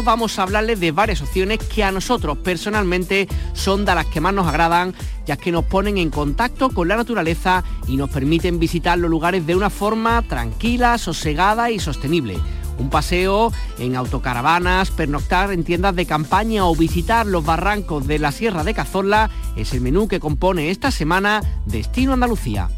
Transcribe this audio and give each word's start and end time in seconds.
vamos 0.00 0.38
a 0.38 0.44
hablarles 0.44 0.80
de 0.80 0.92
varias 0.92 1.20
opciones 1.20 1.58
que 1.58 1.84
a 1.84 1.92
nosotros 1.92 2.38
personalmente 2.38 3.28
son 3.52 3.84
de 3.84 3.94
las 3.94 4.06
que 4.06 4.20
más 4.20 4.32
nos 4.32 4.46
agradan, 4.46 4.94
ya 5.26 5.36
que 5.36 5.52
nos 5.52 5.64
ponen 5.64 5.98
en 5.98 6.08
contacto 6.08 6.70
con 6.70 6.88
la 6.88 6.96
naturaleza 6.96 7.62
y 7.86 7.96
nos 7.96 8.08
permiten 8.08 8.58
visitar 8.58 8.98
los 8.98 9.10
lugares 9.10 9.46
de 9.46 9.54
una 9.54 9.68
forma 9.68 10.22
tranquila, 10.22 10.96
sosegada 10.96 11.70
y 11.70 11.78
sostenible. 11.78 12.38
Un 12.78 12.88
paseo 12.88 13.52
en 13.78 13.96
autocaravanas, 13.96 14.90
pernoctar 14.90 15.52
en 15.52 15.64
tiendas 15.64 15.94
de 15.94 16.06
campaña 16.06 16.64
o 16.64 16.74
visitar 16.74 17.26
los 17.26 17.44
barrancos 17.44 18.06
de 18.06 18.18
la 18.18 18.32
Sierra 18.32 18.64
de 18.64 18.72
Cazorla 18.72 19.28
es 19.56 19.74
el 19.74 19.82
menú 19.82 20.08
que 20.08 20.20
compone 20.20 20.70
esta 20.70 20.90
semana 20.90 21.42
Destino 21.66 22.14
Andalucía. 22.14 22.70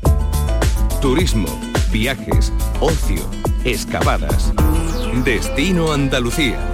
Turismo, 1.01 1.49
viajes, 1.93 2.53
ocio, 2.81 3.23
excavadas. 3.65 4.53
Destino 5.25 5.93
Andalucía. 5.93 6.74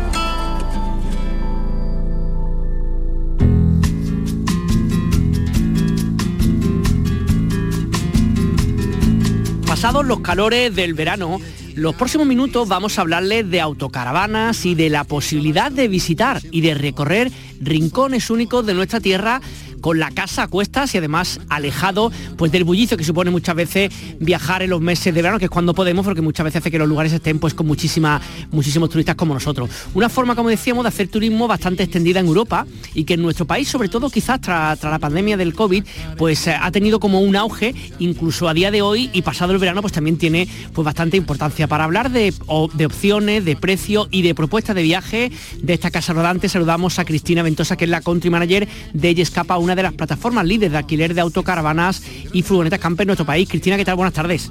Pasados 9.80 10.04
los 10.04 10.20
calores 10.20 10.76
del 10.76 10.92
verano, 10.92 11.40
los 11.74 11.94
próximos 11.94 12.26
minutos 12.26 12.68
vamos 12.68 12.98
a 12.98 13.00
hablarles 13.00 13.50
de 13.50 13.62
autocaravanas 13.62 14.66
y 14.66 14.74
de 14.74 14.90
la 14.90 15.04
posibilidad 15.04 15.72
de 15.72 15.88
visitar 15.88 16.42
y 16.50 16.60
de 16.60 16.74
recorrer 16.74 17.32
rincones 17.62 18.28
únicos 18.28 18.66
de 18.66 18.74
nuestra 18.74 19.00
tierra 19.00 19.40
con 19.80 19.98
la 19.98 20.10
casa 20.10 20.44
a 20.44 20.48
cuestas 20.48 20.94
y 20.94 20.98
además 20.98 21.40
alejado 21.48 22.10
pues 22.36 22.52
del 22.52 22.64
bullicio 22.64 22.96
que 22.96 23.04
supone 23.04 23.30
muchas 23.30 23.54
veces 23.54 23.92
viajar 24.18 24.62
en 24.62 24.70
los 24.70 24.80
meses 24.80 25.14
de 25.14 25.22
verano, 25.22 25.38
que 25.38 25.46
es 25.46 25.50
cuando 25.50 25.74
podemos, 25.74 26.04
porque 26.04 26.22
muchas 26.22 26.44
veces 26.44 26.60
hace 26.60 26.70
que 26.70 26.78
los 26.78 26.88
lugares 26.88 27.12
estén 27.12 27.38
pues 27.38 27.54
con 27.54 27.66
muchísima, 27.66 28.20
muchísimos 28.50 28.90
turistas 28.90 29.14
como 29.14 29.34
nosotros. 29.34 29.70
Una 29.94 30.08
forma, 30.08 30.34
como 30.34 30.48
decíamos, 30.48 30.84
de 30.84 30.88
hacer 30.88 31.08
turismo 31.08 31.46
bastante 31.46 31.82
extendida 31.82 32.20
en 32.20 32.26
Europa 32.26 32.66
y 32.94 33.04
que 33.04 33.14
en 33.14 33.22
nuestro 33.22 33.46
país, 33.46 33.68
sobre 33.68 33.88
todo 33.88 34.10
quizás 34.10 34.40
tras 34.40 34.82
la 34.82 34.98
pandemia 34.98 35.36
del 35.36 35.54
COVID, 35.54 35.84
pues 36.16 36.46
eh, 36.46 36.56
ha 36.60 36.70
tenido 36.70 37.00
como 37.00 37.20
un 37.20 37.36
auge, 37.36 37.74
incluso 37.98 38.48
a 38.48 38.54
día 38.54 38.70
de 38.70 38.82
hoy 38.82 39.10
y 39.12 39.22
pasado 39.22 39.52
el 39.52 39.58
verano, 39.58 39.80
pues 39.80 39.92
también 39.92 40.18
tiene 40.18 40.48
pues 40.72 40.84
bastante 40.84 41.16
importancia. 41.16 41.68
Para 41.68 41.84
hablar 41.84 42.10
de, 42.10 42.34
de 42.74 42.86
opciones, 42.86 43.44
de 43.44 43.56
precio 43.56 44.08
y 44.10 44.22
de 44.22 44.34
propuestas 44.34 44.74
de 44.74 44.82
viaje 44.82 45.30
de 45.62 45.72
esta 45.72 45.90
casa 45.90 46.12
rodante, 46.12 46.48
saludamos 46.48 46.98
a 46.98 47.04
Cristina 47.04 47.42
Ventosa, 47.42 47.76
que 47.76 47.84
es 47.84 47.90
la 47.90 48.00
country 48.00 48.30
manager 48.30 48.68
de 48.92 49.20
Escapa, 49.20 49.58
una 49.58 49.69
de 49.74 49.82
las 49.82 49.92
plataformas 49.94 50.46
líderes 50.46 50.72
de 50.72 50.78
alquiler 50.78 51.14
de 51.14 51.20
autocaravanas 51.20 52.02
y 52.32 52.42
furgonetas 52.42 52.78
camper 52.78 53.04
en 53.04 53.08
nuestro 53.08 53.26
país. 53.26 53.48
Cristina, 53.48 53.76
¿qué 53.76 53.84
tal? 53.84 53.96
Buenas 53.96 54.14
tardes. 54.14 54.50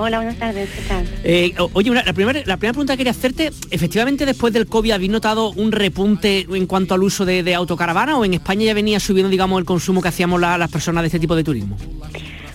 Hola, 0.00 0.18
buenas 0.18 0.36
tardes, 0.36 0.70
¿qué 0.70 0.82
tal? 0.82 1.08
Eh, 1.24 1.54
oye, 1.72 1.90
la, 1.90 2.12
primera, 2.12 2.40
la 2.46 2.56
primera 2.56 2.72
pregunta 2.72 2.92
que 2.92 2.98
quería 2.98 3.10
hacerte, 3.10 3.50
efectivamente 3.72 4.24
después 4.26 4.52
del 4.52 4.66
COVID, 4.66 4.92
¿habéis 4.92 5.10
notado 5.10 5.50
un 5.50 5.72
repunte 5.72 6.46
en 6.48 6.66
cuanto 6.66 6.94
al 6.94 7.02
uso 7.02 7.24
de, 7.24 7.52
autocaravana 7.52 8.16
o 8.16 8.24
en 8.24 8.34
España 8.34 8.66
ya 8.66 8.74
venía 8.74 9.00
subiendo, 9.00 9.28
digamos, 9.28 9.58
el 9.58 9.64
consumo 9.64 10.00
que 10.00 10.06
hacíamos 10.06 10.40
las 10.40 10.70
personas 10.70 11.02
de 11.02 11.08
este 11.08 11.18
tipo 11.18 11.34
de 11.34 11.42
turismo? 11.42 11.76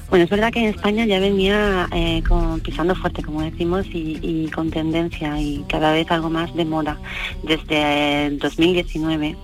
Bueno, 0.10 0.24
es 0.24 0.30
verdad 0.30 0.54
que 0.54 0.60
en 0.60 0.70
España 0.76 1.06
ya 1.06 1.20
venía 1.20 1.90
eh, 1.92 2.24
pisando 2.64 2.96
fuerte, 2.96 3.22
como 3.24 3.42
decimos, 3.42 3.88
y, 3.88 4.20
y, 4.22 4.50
con 4.50 4.72
tendencia 4.72 5.38
y 5.42 5.66
cada 5.68 5.92
vez 5.92 6.10
algo 6.12 6.30
más 6.30 6.56
de 6.56 6.64
moda 6.64 6.98
desde 7.44 8.28
el 8.28 8.40
2019. 8.40 9.36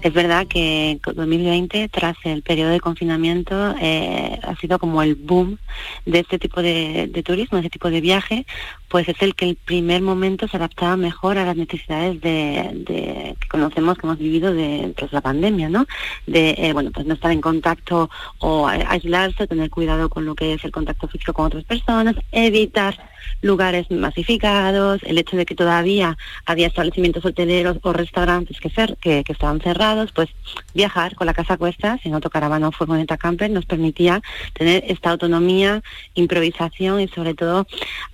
Es 0.00 0.12
verdad 0.12 0.46
que 0.46 1.00
2020, 1.04 1.88
tras 1.88 2.16
el 2.22 2.42
periodo 2.42 2.70
de 2.70 2.78
confinamiento, 2.78 3.74
eh, 3.80 4.38
ha 4.44 4.54
sido 4.56 4.78
como 4.78 5.02
el 5.02 5.16
boom 5.16 5.58
de 6.06 6.20
este 6.20 6.38
tipo 6.38 6.62
de, 6.62 7.10
turismo, 7.24 7.58
de 7.58 7.62
este 7.62 7.72
tipo 7.72 7.90
de 7.90 8.00
viaje, 8.00 8.46
pues 8.88 9.08
es 9.08 9.20
el 9.22 9.34
que 9.34 9.48
el 9.50 9.56
primer 9.56 10.00
momento 10.00 10.46
se 10.46 10.56
adaptaba 10.56 10.96
mejor 10.96 11.36
a 11.36 11.44
las 11.44 11.56
necesidades 11.56 12.20
de, 12.20 13.34
que 13.40 13.48
conocemos, 13.48 13.98
que 13.98 14.06
hemos 14.06 14.18
vivido 14.18 14.54
de 14.54 14.94
pues, 14.96 15.12
la 15.12 15.20
pandemia, 15.20 15.68
¿no? 15.68 15.84
De, 16.28 16.54
eh, 16.56 16.72
bueno, 16.72 16.92
pues 16.92 17.04
no 17.04 17.14
estar 17.14 17.32
en 17.32 17.40
contacto 17.40 18.08
o 18.38 18.68
aislarse, 18.68 19.48
tener 19.48 19.68
cuidado 19.68 20.08
con 20.08 20.24
lo 20.24 20.36
que 20.36 20.54
es 20.54 20.64
el 20.64 20.70
contacto 20.70 21.08
físico 21.08 21.32
con 21.32 21.46
otras 21.46 21.64
personas, 21.64 22.14
evitar 22.30 22.96
lugares 23.42 23.90
masificados, 23.90 25.02
el 25.04 25.18
hecho 25.18 25.36
de 25.36 25.46
que 25.46 25.54
todavía 25.54 26.16
había 26.46 26.66
establecimientos 26.66 27.24
hoteleros 27.24 27.78
o 27.82 27.92
restaurantes 27.92 28.58
que, 28.60 28.96
que, 29.00 29.32
estaban 29.32 29.60
cerrados, 29.60 30.12
pues 30.12 30.28
viajar 30.74 31.14
con 31.14 31.26
la 31.26 31.34
casa 31.34 31.54
a 31.54 31.56
cuestas 31.56 32.00
en 32.04 32.14
autocaravana 32.14 32.68
o 32.68 32.72
furgoneta 32.72 33.16
camper 33.16 33.50
nos 33.50 33.66
permitía 33.66 34.22
tener 34.52 34.84
esta 34.86 35.10
autonomía, 35.10 35.82
improvisación 36.14 37.00
y 37.00 37.08
sobre 37.08 37.34
todo 37.34 37.66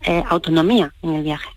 eh, 0.02 0.22
autonomía 0.28 0.92
en 1.02 1.14
el 1.14 1.22
viaje. 1.22 1.48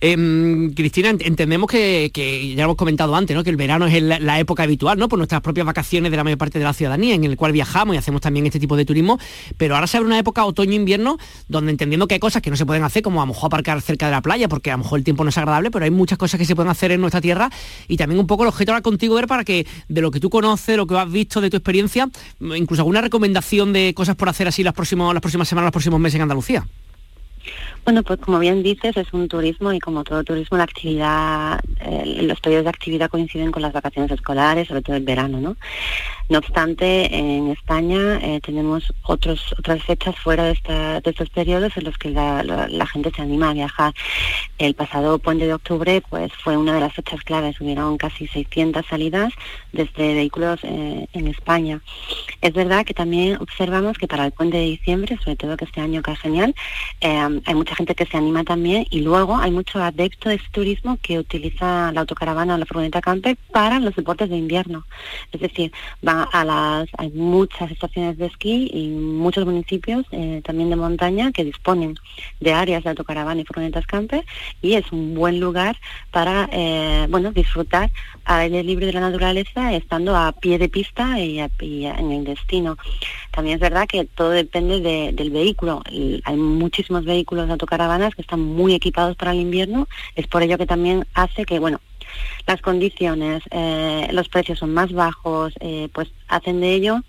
Em, 0.00 0.72
Cristina, 0.74 1.10
entendemos 1.10 1.68
que, 1.68 2.10
ya 2.56 2.64
hemos 2.64 2.76
comentado 2.76 3.14
antes, 3.14 3.36
¿no? 3.36 3.44
que 3.44 3.50
el 3.50 3.56
verano 3.56 3.86
es 3.86 4.02
la, 4.02 4.40
época 4.40 4.62
habitual, 4.62 4.98
¿no? 4.98 5.08
Por 5.08 5.18
nuestras 5.18 5.40
propias 5.40 5.66
vacaciones 5.66 6.10
de 6.10 6.16
la 6.16 6.24
mayor 6.24 6.38
parte 6.38 6.58
de 6.58 6.64
la 6.64 6.72
ciudadanía, 6.72 7.14
en 7.14 7.24
el 7.24 7.36
cual 7.36 7.52
viajamos 7.52 7.94
y 7.94 7.98
hacemos 7.98 8.20
también 8.20 8.46
este 8.46 8.58
tipo 8.58 8.76
de 8.76 8.84
turismo, 8.84 9.18
pero 9.56 9.74
ahora 9.74 9.86
se 9.86 9.96
abre 9.96 10.06
una 10.06 10.18
época 10.18 10.44
otoño-invierno 10.44 11.18
donde 11.48 11.70
entendiendo 11.72 12.06
que 12.06 12.14
hay 12.14 12.20
cosas 12.20 12.42
que 12.42 12.50
no 12.50 12.56
se 12.56 12.64
pueden 12.64 12.84
hacer, 12.84 13.02
como 13.02 13.20
a 13.20 13.26
lo 13.26 13.32
mejor 13.32 13.48
aparcar 13.48 13.80
cerca 13.82 14.06
de 14.06 14.12
la 14.12 14.22
playa, 14.22 14.48
porque 14.48 14.70
a 14.70 14.74
lo 14.74 14.84
mejor 14.84 14.98
el 14.98 15.04
tiempo 15.04 15.24
no 15.24 15.30
es 15.30 15.38
agradable, 15.38 15.70
pero 15.70 15.84
hay 15.84 15.90
muchas 15.90 16.18
cosas 16.18 16.38
que 16.38 16.46
se 16.46 16.54
pueden 16.54 16.70
hacer 16.70 16.92
en 16.92 17.00
nuestra 17.00 17.20
tierra 17.20 17.50
y 17.88 17.96
también 17.96 18.20
un 18.20 18.26
poco 18.26 18.44
el 18.44 18.48
objeto 18.48 18.72
ahora 18.72 18.82
contigo 18.82 19.14
ver 19.14 19.26
para 19.26 19.44
que 19.44 19.66
de 19.88 20.00
lo 20.00 20.10
que 20.10 20.20
tú 20.20 20.30
conoces, 20.30 20.76
lo 20.76 20.86
que 20.86 20.96
has 20.96 21.10
visto, 21.10 21.40
de 21.40 21.50
tu 21.50 21.56
experiencia, 21.56 22.08
incluso 22.40 22.82
alguna 22.82 23.00
recomendación 23.00 23.72
de 23.72 23.94
cosas 23.94 24.16
por 24.16 24.28
hacer 24.28 24.48
así 24.48 24.62
las, 24.62 24.74
próximas 24.74 25.12
las 25.12 25.20
próximas 25.20 25.48
semanas, 25.48 25.66
los 25.66 25.72
próximos 25.72 26.00
meses 26.00 26.16
en 26.16 26.22
Andalucía. 26.22 26.64
Bueno, 27.84 28.02
pues 28.02 28.20
como 28.20 28.38
bien 28.38 28.62
dices, 28.62 28.96
es 28.96 29.12
un 29.14 29.26
turismo 29.26 29.72
y 29.72 29.78
como 29.78 30.04
todo 30.04 30.22
turismo, 30.22 30.58
la 30.58 30.64
actividad, 30.64 31.60
eh, 31.80 32.22
los 32.22 32.38
periodos 32.40 32.64
de 32.64 32.70
actividad 32.70 33.08
coinciden 33.08 33.50
con 33.50 33.62
las 33.62 33.72
vacaciones 33.72 34.10
escolares, 34.10 34.68
sobre 34.68 34.82
todo 34.82 34.96
el 34.96 35.04
verano, 35.04 35.40
¿no? 35.40 35.56
No 36.28 36.38
obstante, 36.38 37.12
en 37.12 37.48
España 37.48 38.20
eh, 38.22 38.40
tenemos 38.40 38.92
otros, 39.02 39.52
otras 39.58 39.82
fechas 39.82 40.14
fuera 40.16 40.44
de, 40.44 40.52
estos 41.04 41.30
periodos 41.30 41.76
en 41.76 41.84
los 41.84 41.98
que 41.98 42.10
la, 42.10 42.86
gente 42.86 43.10
se 43.16 43.22
anima 43.22 43.50
a 43.50 43.54
viajar. 43.54 43.94
El 44.58 44.74
pasado 44.74 45.18
puente 45.18 45.46
de 45.46 45.54
octubre 45.54 46.02
pues 46.08 46.32
fue 46.34 46.56
una 46.56 46.74
de 46.74 46.80
las 46.80 46.94
fechas 46.94 47.22
claves, 47.24 47.60
hubieron 47.60 47.96
casi 47.96 48.28
600 48.28 48.86
salidas 48.86 49.32
desde 49.72 50.14
vehículos 50.14 50.60
eh, 50.62 51.08
en 51.12 51.26
España. 51.26 51.80
Es 52.42 52.52
verdad 52.52 52.84
que 52.84 52.94
también 52.94 53.38
observamos 53.40 53.98
que 53.98 54.06
para 54.06 54.26
el 54.26 54.32
puente 54.32 54.58
de 54.58 54.64
diciembre, 54.64 55.18
sobre 55.24 55.36
todo 55.36 55.56
que 55.56 55.64
este 55.64 55.80
año 55.80 56.02
que 56.02 56.12
es 56.12 56.20
genial, 56.20 56.54
hay 57.00 57.54
mucha 57.70 57.76
gente 57.76 57.94
que 57.94 58.06
se 58.06 58.16
anima 58.16 58.42
también 58.42 58.84
y 58.90 59.00
luego 59.00 59.36
hay 59.36 59.52
mucho 59.52 59.80
adepto 59.80 60.28
de 60.28 60.36
este 60.36 60.48
turismo 60.50 60.98
que 61.00 61.20
utiliza 61.20 61.92
la 61.92 62.00
autocaravana 62.00 62.56
o 62.56 62.58
la 62.58 62.66
furgoneta 62.66 63.00
camper 63.00 63.36
para 63.52 63.78
los 63.78 63.94
deportes 63.94 64.28
de 64.28 64.36
invierno. 64.36 64.84
Es 65.30 65.40
decir, 65.40 65.70
van 66.02 66.26
a 66.32 66.44
las, 66.44 66.88
hay 66.98 67.10
muchas 67.10 67.70
estaciones 67.70 68.18
de 68.18 68.26
esquí 68.26 68.70
y 68.72 68.88
muchos 68.88 69.46
municipios 69.46 70.04
eh, 70.10 70.42
también 70.44 70.70
de 70.70 70.76
montaña 70.76 71.30
que 71.30 71.44
disponen 71.44 71.94
de 72.40 72.52
áreas 72.52 72.82
de 72.82 72.90
autocaravana 72.90 73.40
y 73.40 73.44
furgonetas 73.44 73.86
camper 73.86 74.24
y 74.60 74.74
es 74.74 74.90
un 74.90 75.14
buen 75.14 75.38
lugar 75.38 75.76
para 76.10 76.48
eh, 76.52 77.06
bueno 77.08 77.30
disfrutar 77.30 77.92
al 78.24 78.40
aire 78.40 78.64
libre 78.64 78.86
de 78.86 78.94
la 78.94 79.00
naturaleza 79.00 79.72
estando 79.74 80.16
a 80.16 80.32
pie 80.32 80.58
de 80.58 80.68
pista 80.68 81.20
y, 81.20 81.38
en 81.38 82.12
el 82.12 82.24
destino. 82.24 82.76
También 83.30 83.56
es 83.56 83.60
verdad 83.60 83.86
que 83.86 84.06
todo 84.06 84.30
depende 84.30 84.80
del 85.12 85.30
vehículo. 85.30 85.82
Hay 86.24 86.36
muchísimos 86.36 87.04
vehículos 87.04 87.46
de 87.46 87.59
autocaravanas 87.60 88.14
que 88.14 88.22
están 88.22 88.40
muy 88.40 88.74
equipados 88.74 89.16
para 89.16 89.32
el 89.32 89.40
invierno. 89.40 89.86
Es 90.14 90.26
por 90.26 90.42
ello 90.42 90.58
que 90.58 90.66
también 90.66 91.06
hace 91.14 91.44
que, 91.44 91.58
bueno, 91.58 91.80
las 92.46 92.60
condiciones, 92.60 93.42
eh, 93.50 94.08
los 94.12 94.28
precios 94.28 94.58
son 94.58 94.72
más 94.72 94.92
bajos, 94.92 95.52
eh, 95.60 95.88
pues 95.92 96.10
hacen 96.28 96.60
de 96.60 96.72
ello 96.74 97.02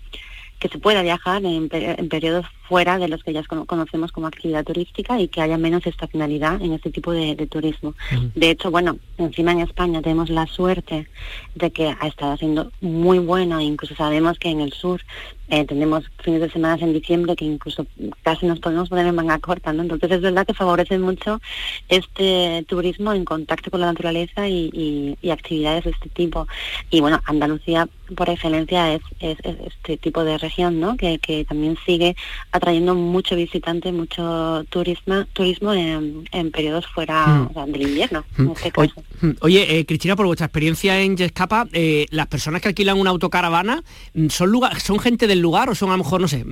que 0.58 0.68
se 0.68 0.78
pueda 0.78 1.02
viajar 1.02 1.44
en, 1.44 1.68
periodos 1.68 2.46
fuera 2.68 2.98
de 2.98 3.08
los 3.08 3.22
que 3.22 3.32
ya 3.32 3.42
conocemos 3.44 4.12
como 4.12 4.26
actividad 4.26 4.64
turística 4.64 5.20
y 5.20 5.28
que 5.28 5.42
haya 5.42 5.58
menos 5.58 5.86
estacionalidad 5.86 6.60
en 6.62 6.72
este 6.72 6.90
tipo 6.90 7.12
de, 7.12 7.34
turismo. 7.46 7.94
De 8.34 8.50
hecho, 8.50 8.70
bueno, 8.70 8.98
encima 9.18 9.52
en 9.52 9.60
España 9.60 10.00
tenemos 10.00 10.30
la 10.30 10.46
suerte 10.46 11.08
de 11.54 11.70
que 11.70 11.94
ha 12.00 12.06
estado 12.06 12.32
haciendo 12.32 12.70
muy 12.80 13.18
bueno, 13.18 13.60
incluso 13.60 13.94
sabemos 13.94 14.38
que 14.38 14.48
en 14.48 14.60
el 14.60 14.72
sur 14.72 15.00
eh, 15.48 15.66
tenemos 15.66 16.04
fines 16.22 16.40
de 16.40 16.50
semana 16.50 16.82
en 16.82 16.94
diciembre 16.94 17.36
que 17.36 17.44
incluso 17.44 17.86
casi 18.22 18.46
nos 18.46 18.58
podemos 18.58 18.88
poner 18.88 19.06
en 19.06 19.14
manga 19.14 19.38
corta, 19.38 19.70
¿no? 19.72 19.82
Entonces 19.82 20.10
es 20.10 20.20
verdad 20.22 20.46
que 20.46 20.54
favorece 20.54 20.98
mucho 20.98 21.42
este 21.90 22.64
turismo 22.66 23.12
en 23.12 23.26
contacto 23.26 23.70
con 23.70 23.80
la 23.80 23.88
naturaleza 23.88 24.48
y, 24.48 25.18
actividades 25.30 25.84
de 25.84 25.90
este 25.90 26.08
tipo. 26.08 26.46
Y 26.90 27.00
bueno, 27.00 27.20
Andalucía 27.26 27.86
por 28.16 28.30
excelencia 28.30 28.94
es, 28.94 29.02
este 29.20 29.96
tipo 29.98 30.24
de 30.24 30.38
región, 30.38 30.80
¿no? 30.80 30.96
Que, 30.96 31.44
también 31.46 31.76
sigue 31.84 32.16
atrayendo 32.52 32.94
mucho 32.94 33.34
visitante, 33.34 33.90
mucho 33.92 34.64
turismo, 34.68 35.24
turismo 35.32 35.72
en, 35.72 36.50
periodos 36.52 36.86
fuera 36.86 37.48
mm. 37.54 37.72
del 37.72 37.82
invierno, 37.82 38.24
en 38.38 38.46
mm. 38.46 38.52
este 38.52 38.70
caso. 38.70 39.02
Mm. 39.20 39.30
Oye, 39.40 39.78
eh, 39.78 39.86
Cristina, 39.86 40.16
por 40.16 40.26
vuestra 40.26 40.46
experiencia 40.46 41.00
en 41.00 41.16
Yescapa, 41.16 41.66
eh, 41.72 42.06
las 42.10 42.26
personas 42.26 42.60
que 42.60 42.68
alquilan 42.68 43.00
una 43.00 43.10
autocaravana, 43.10 43.82
¿son, 44.28 44.50
lugar, 44.50 44.78
¿son 44.80 44.98
gente 44.98 45.26
del 45.26 45.40
lugar 45.40 45.70
o 45.70 45.74
son 45.74 45.88
a 45.88 45.92
lo 45.92 46.04
mejor, 46.04 46.20
no 46.20 46.28
sé, 46.28 46.44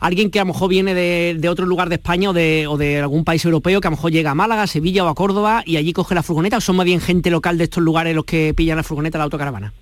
alguien 0.00 0.30
que 0.30 0.40
a 0.40 0.42
lo 0.42 0.52
mejor 0.52 0.68
viene 0.68 0.92
de, 0.94 1.48
otro 1.48 1.66
lugar 1.66 1.88
de 1.88 1.96
España 1.96 2.30
o 2.30 2.32
de, 2.32 2.66
o 2.66 2.76
de, 2.76 2.98
algún 2.98 3.24
país 3.24 3.44
europeo 3.44 3.80
que 3.80 3.86
a 3.86 3.90
lo 3.90 3.96
mejor 3.96 4.10
llega 4.10 4.32
a 4.32 4.34
Málaga, 4.34 4.66
Sevilla 4.66 5.04
o 5.04 5.08
a 5.08 5.14
Córdoba 5.14 5.62
y 5.64 5.76
allí 5.76 5.92
coge 5.92 6.14
la 6.16 6.24
furgoneta 6.24 6.56
o 6.56 6.60
son 6.60 6.76
más 6.76 6.86
bien 6.86 7.00
gente 7.00 7.30
local 7.30 7.58
de 7.58 7.64
estos 7.64 7.82
lugares 7.82 8.14
los 8.14 8.24
que 8.24 8.54
pillan 8.54 8.76
la 8.76 8.82
furgoneta, 8.82 9.18
la 9.18 9.24
autocaravana? 9.24 9.72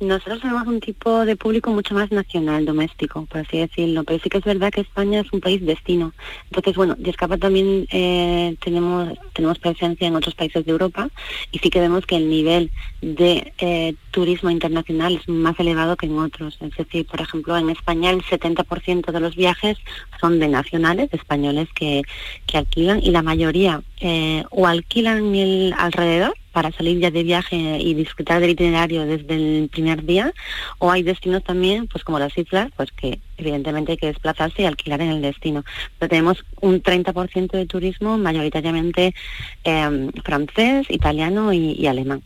Nosotros 0.00 0.40
tenemos 0.40 0.66
un 0.68 0.78
tipo 0.78 1.24
de 1.24 1.34
público 1.34 1.72
mucho 1.72 1.92
más 1.92 2.12
nacional, 2.12 2.64
doméstico, 2.64 3.26
por 3.26 3.40
así 3.40 3.58
decirlo, 3.58 4.04
pero 4.04 4.20
sí 4.22 4.30
que 4.30 4.38
es 4.38 4.44
verdad 4.44 4.70
que 4.70 4.82
España 4.82 5.20
es 5.20 5.32
un 5.32 5.40
país 5.40 5.64
destino. 5.64 6.12
Entonces, 6.44 6.76
bueno, 6.76 6.94
de 6.96 7.10
Escapa 7.10 7.36
también 7.36 7.86
eh, 7.90 8.54
tenemos, 8.62 9.12
tenemos 9.32 9.58
presencia 9.58 10.06
en 10.06 10.14
otros 10.14 10.36
países 10.36 10.64
de 10.64 10.70
Europa 10.70 11.08
y 11.50 11.58
sí 11.58 11.68
que 11.68 11.80
vemos 11.80 12.06
que 12.06 12.14
el 12.14 12.28
nivel 12.28 12.70
de 13.02 13.52
eh, 13.58 13.94
turismo 14.12 14.50
internacional 14.50 15.16
es 15.16 15.28
más 15.28 15.58
elevado 15.58 15.96
que 15.96 16.06
en 16.06 16.18
otros. 16.18 16.58
Es 16.60 16.76
decir, 16.76 17.04
por 17.04 17.20
ejemplo, 17.20 17.56
en 17.56 17.70
España 17.70 18.10
el 18.10 18.22
70% 18.22 19.10
de 19.10 19.20
los 19.20 19.34
viajes 19.34 19.78
son 20.20 20.38
de 20.38 20.46
nacionales, 20.46 21.10
de 21.10 21.16
españoles 21.16 21.68
que, 21.74 22.02
que 22.46 22.58
alquilan 22.58 23.02
y 23.02 23.10
la 23.10 23.22
mayoría 23.22 23.82
eh, 24.00 24.44
o 24.50 24.68
alquilan 24.68 25.34
el 25.34 25.74
alrededor 25.76 26.36
para 26.58 26.72
salir 26.72 26.98
ya 26.98 27.12
de 27.12 27.22
viaje 27.22 27.56
y 27.56 27.94
disfrutar 27.94 28.40
del 28.40 28.50
itinerario 28.50 29.06
desde 29.06 29.36
el 29.36 29.68
primer 29.68 30.04
día, 30.04 30.32
o 30.78 30.90
hay 30.90 31.04
destinos 31.04 31.44
también, 31.44 31.86
pues 31.86 32.02
como 32.02 32.18
las 32.18 32.36
islas, 32.36 32.72
pues 32.76 32.90
que 32.90 33.20
evidentemente 33.36 33.92
hay 33.92 33.96
que 33.96 34.08
desplazarse 34.08 34.62
y 34.62 34.64
alquilar 34.64 35.00
en 35.00 35.10
el 35.10 35.22
destino. 35.22 35.64
Pero 36.00 36.08
tenemos 36.08 36.44
un 36.60 36.82
30% 36.82 37.52
de 37.52 37.66
turismo 37.66 38.18
mayoritariamente 38.18 39.14
em, 39.62 40.10
francés, 40.24 40.88
italiano 40.90 41.52
y, 41.52 41.86
alemán. 41.86 42.22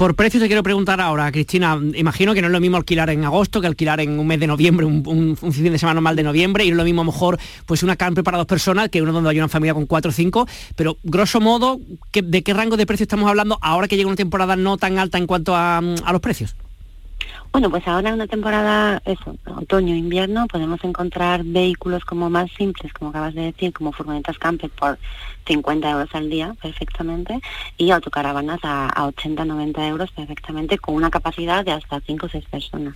Por 0.00 0.14
precio 0.14 0.40
te 0.40 0.46
quiero 0.46 0.62
preguntar 0.62 0.98
ahora, 0.98 1.30
Cristina, 1.30 1.78
imagino 1.94 2.32
que 2.32 2.40
no 2.40 2.46
es 2.46 2.52
lo 2.54 2.58
mismo 2.58 2.78
alquilar 2.78 3.10
en 3.10 3.22
agosto 3.22 3.60
que 3.60 3.66
alquilar 3.66 4.00
en 4.00 4.18
un 4.18 4.26
mes 4.26 4.40
de 4.40 4.46
noviembre, 4.46 4.86
un, 4.86 5.36
fin 5.36 5.70
de 5.70 5.78
semana 5.78 5.96
normal 5.96 6.16
de 6.16 6.22
noviembre, 6.22 6.64
y 6.64 6.68
no 6.68 6.76
es 6.76 6.78
lo 6.78 6.84
mismo 6.84 7.02
a 7.02 7.04
lo 7.04 7.12
mejor 7.12 7.38
pues 7.66 7.82
una 7.82 7.96
camper 7.96 8.24
para 8.24 8.38
dos 8.38 8.46
personas 8.46 8.88
que 8.88 9.02
uno 9.02 9.12
donde 9.12 9.28
hay 9.28 9.36
una 9.36 9.50
familia 9.50 9.74
con 9.74 9.84
cuatro 9.84 10.08
o 10.08 10.12
cinco, 10.12 10.48
pero 10.74 10.96
grosso 11.02 11.38
modo, 11.42 11.78
¿de 12.14 12.42
qué 12.42 12.54
rango 12.54 12.78
de 12.78 12.86
precio 12.86 13.04
estamos 13.04 13.28
hablando 13.28 13.58
ahora 13.60 13.88
que 13.88 13.98
llega 13.98 14.06
una 14.06 14.16
temporada 14.16 14.56
no 14.56 14.78
tan 14.78 14.98
alta 14.98 15.18
en 15.18 15.26
cuanto 15.26 15.54
a 15.54 15.82
los 15.82 16.20
precios? 16.22 16.56
Bueno, 17.52 17.68
pues 17.68 17.86
ahora 17.88 18.10
en 18.10 18.14
una 18.14 18.28
temporada, 18.28 19.02
eso, 19.04 19.36
otoño, 19.56 19.94
invierno, 19.94 20.46
podemos 20.46 20.82
encontrar 20.84 21.42
vehículos 21.42 22.04
como 22.04 22.30
más 22.30 22.48
simples, 22.52 22.92
como 22.92 23.10
acabas 23.10 23.34
de 23.34 23.42
decir, 23.42 23.72
como 23.72 23.92
furgonetas 23.92 24.38
camper 24.38 24.70
por 24.70 24.98
50 25.46 25.90
euros 25.90 26.08
al 26.12 26.30
día 26.30 26.54
perfectamente 26.62 27.40
y 27.76 27.90
autocaravanas 27.90 28.60
a, 28.62 29.04
80, 29.04 29.44
90 29.44 29.88
euros 29.88 30.12
perfectamente 30.12 30.78
con 30.78 30.94
una 30.94 31.10
capacidad 31.10 31.64
de 31.64 31.72
hasta 31.72 32.00
5 32.00 32.26
o 32.26 32.28
6 32.28 32.44
personas. 32.44 32.94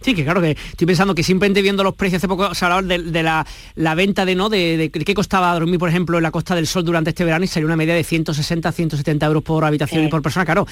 Sí, 0.00 0.14
que 0.14 0.24
claro 0.24 0.40
que 0.40 0.52
estoy 0.52 0.86
pensando 0.86 1.14
que 1.14 1.22
simplemente 1.22 1.62
viendo 1.62 1.82
los 1.82 1.94
precios, 1.94 2.20
hace 2.20 2.28
poco 2.28 2.54
se 2.54 2.64
hablaba 2.64 2.82
de, 2.82 3.22
la, 3.22 3.94
venta 3.94 4.24
de, 4.24 4.34
¿no? 4.34 4.48
De, 4.48 4.90
qué 4.92 5.14
costaba 5.14 5.52
dormir, 5.52 5.78
por 5.78 5.88
ejemplo, 5.88 6.16
en 6.18 6.22
la 6.22 6.30
Costa 6.30 6.54
del 6.54 6.66
Sol 6.66 6.84
durante 6.84 7.10
este 7.10 7.24
verano 7.24 7.44
y 7.44 7.48
salió 7.48 7.66
una 7.66 7.76
media 7.76 7.94
de 7.94 8.04
160, 8.04 8.70
170 8.70 9.26
euros 9.26 9.42
por 9.42 9.64
habitación 9.64 10.04
y 10.04 10.08
por 10.08 10.22
persona. 10.22 10.44
Claro, 10.44 10.66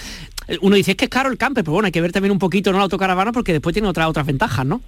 uno 0.60 0.76
dice, 0.76 0.92
es 0.92 0.96
que 0.96 1.06
es 1.06 1.10
caro 1.10 1.30
el 1.30 1.38
camper, 1.38 1.64
pero 1.64 1.72
bueno, 1.72 1.86
hay 1.86 1.92
que 1.92 2.00
ver 2.00 2.12
también 2.12 2.32
un 2.32 2.38
poquito 2.38 2.70
¿no? 2.72 2.78
la 2.78 2.84
autocaravana 2.84 3.32
porque 3.32 3.52
después 3.52 3.72
tiene 3.72 3.88
otras 3.88 4.08
otras 4.08 4.26
ventajas, 4.26 4.64
¿no? 4.64 4.80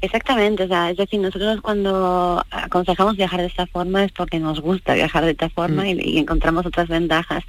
Exactamente, 0.00 0.64
o 0.64 0.68
sea, 0.68 0.90
es 0.90 0.96
decir, 0.96 1.20
nosotros 1.20 1.60
cuando 1.60 2.44
aconsejamos 2.50 3.16
viajar 3.16 3.40
de 3.40 3.46
esta 3.46 3.66
forma 3.66 4.04
es 4.04 4.12
porque 4.12 4.38
nos 4.38 4.60
gusta 4.60 4.94
viajar 4.94 5.24
de 5.24 5.32
esta 5.32 5.48
forma 5.48 5.82
mm. 5.82 6.00
y, 6.00 6.18
encontramos 6.18 6.66
otras 6.66 6.88
ventajas. 6.88 7.44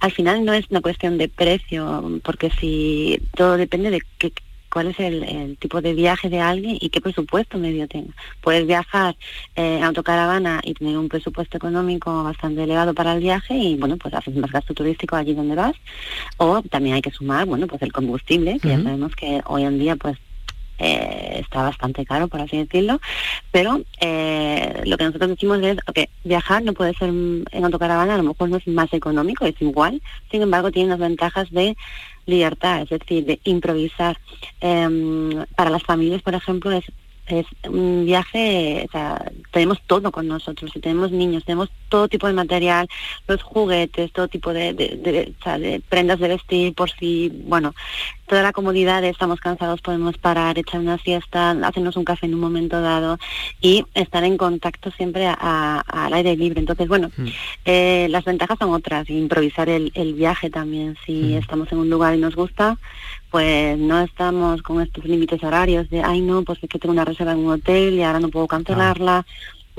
Al 0.00 0.12
final 0.12 0.44
no 0.44 0.52
es 0.52 0.66
una 0.70 0.80
cuestión 0.80 1.18
de 1.18 1.28
precio, 1.28 2.20
porque 2.22 2.50
si 2.60 3.20
todo 3.34 3.56
depende 3.56 3.90
de 3.90 4.02
qué, 4.18 4.32
cuál 4.70 4.88
es 4.88 5.00
el, 5.00 5.56
tipo 5.58 5.80
de 5.80 5.94
viaje 5.94 6.28
de 6.28 6.40
alguien 6.40 6.78
y 6.80 6.88
qué 6.88 7.00
presupuesto 7.00 7.58
medio 7.58 7.86
tenga. 7.88 8.14
Puedes 8.40 8.66
viajar 8.66 9.16
eh, 9.56 9.78
en 9.78 9.84
autocaravana 9.84 10.60
y 10.64 10.74
tener 10.74 10.96
un 10.96 11.08
presupuesto 11.08 11.56
económico 11.56 12.24
bastante 12.24 12.62
elevado 12.62 12.94
para 12.94 13.12
el 13.12 13.20
viaje 13.20 13.54
y 13.54 13.76
bueno, 13.76 13.96
pues 13.96 14.14
haces 14.14 14.34
más 14.36 14.50
gasto 14.50 14.72
turístico 14.74 15.16
allí 15.16 15.34
donde 15.34 15.54
vas. 15.54 15.74
O 16.36 16.62
también 16.62 16.94
hay 16.94 17.02
que 17.02 17.10
sumar, 17.10 17.46
bueno, 17.46 17.66
pues 17.66 17.82
el 17.82 17.92
combustible, 17.92 18.58
que 18.60 18.68
ya 18.68 18.82
sabemos 18.82 19.14
que 19.14 19.42
hoy 19.46 19.64
en 19.64 19.78
día 19.78 19.96
pues 19.96 20.16
eh, 20.80 21.40
está 21.40 21.62
bastante 21.62 22.04
caro, 22.04 22.28
por 22.28 22.40
así 22.40 22.56
decirlo, 22.56 23.00
pero 23.52 23.82
eh, 24.00 24.82
lo 24.86 24.96
que 24.96 25.04
nosotros 25.04 25.30
decimos 25.30 25.60
es, 25.62 25.78
que 25.94 26.08
viajar 26.24 26.62
no 26.62 26.72
puede 26.72 26.94
ser 26.94 27.10
en 27.10 27.64
autocaravana, 27.64 28.14
a 28.14 28.18
lo 28.18 28.24
mejor 28.24 28.48
no 28.48 28.56
es 28.56 28.66
más 28.66 28.92
económico, 28.92 29.44
es 29.44 29.60
igual, 29.60 30.00
sin 30.30 30.42
embargo 30.42 30.72
tiene 30.72 30.90
las 30.90 30.98
ventajas 30.98 31.50
de 31.50 31.76
libertad, 32.26 32.82
es 32.82 32.88
decir, 32.88 33.24
de 33.24 33.40
improvisar. 33.44 34.18
Em, 34.60 35.44
para 35.56 35.70
las 35.70 35.82
familias, 35.82 36.22
por 36.22 36.34
ejemplo, 36.34 36.70
es 36.70 36.84
es 37.30 37.46
un 37.68 38.04
viaje, 38.04 38.86
o 38.88 38.92
sea, 38.92 39.30
tenemos 39.50 39.80
todo 39.86 40.10
con 40.10 40.26
nosotros, 40.26 40.70
si 40.72 40.80
tenemos 40.80 41.10
niños, 41.10 41.44
tenemos 41.44 41.70
todo 41.88 42.08
tipo 42.08 42.26
de 42.26 42.32
material, 42.32 42.88
los 43.28 43.42
juguetes, 43.42 44.12
todo 44.12 44.28
tipo 44.28 44.52
de, 44.52 44.72
de, 44.74 45.82
prendas 45.88 46.18
de 46.20 46.28
vestir, 46.28 46.74
por 46.74 46.90
si, 46.90 47.28
bueno, 47.46 47.74
toda 48.26 48.42
la 48.42 48.52
comodidad 48.52 49.02
de 49.02 49.08
estamos 49.08 49.40
cansados, 49.40 49.80
podemos 49.80 50.16
parar, 50.16 50.56
echar 50.56 50.80
una 50.80 50.98
siesta, 50.98 51.50
hacernos 51.50 51.96
un 51.96 52.04
café 52.04 52.26
en 52.26 52.34
un 52.34 52.40
momento 52.40 52.80
dado 52.80 53.18
y 53.60 53.84
estar 53.94 54.22
en 54.22 54.36
contacto 54.36 54.92
siempre 54.92 55.26
al 55.26 56.12
aire 56.12 56.36
libre. 56.36 56.60
Entonces, 56.60 56.86
bueno, 56.86 57.10
mm. 57.16 57.26
eh, 57.64 58.06
las 58.08 58.24
ventajas 58.24 58.56
son 58.58 58.72
otras, 58.72 59.10
improvisar 59.10 59.68
el, 59.68 60.14
viaje 60.14 60.48
también, 60.48 60.96
si 61.04 61.12
mm. 61.12 61.38
estamos 61.38 61.72
en 61.72 61.78
un 61.78 61.90
lugar 61.90 62.14
y 62.14 62.18
nos 62.18 62.36
gusta, 62.36 62.78
pues 63.30 63.78
no 63.78 64.00
estamos 64.00 64.62
con 64.62 64.80
estos 64.80 65.04
límites 65.04 65.42
horarios 65.42 65.88
de, 65.90 66.02
ay 66.02 66.20
no, 66.20 66.42
pues 66.42 66.58
es 66.62 66.68
que 66.68 66.78
tengo 66.78 66.92
una 66.92 67.04
reserva 67.04 67.32
en 67.32 67.38
un 67.38 67.52
hotel 67.52 67.94
y 67.94 68.02
ahora 68.02 68.20
no 68.20 68.28
puedo 68.28 68.46
cancelarla 68.46 69.24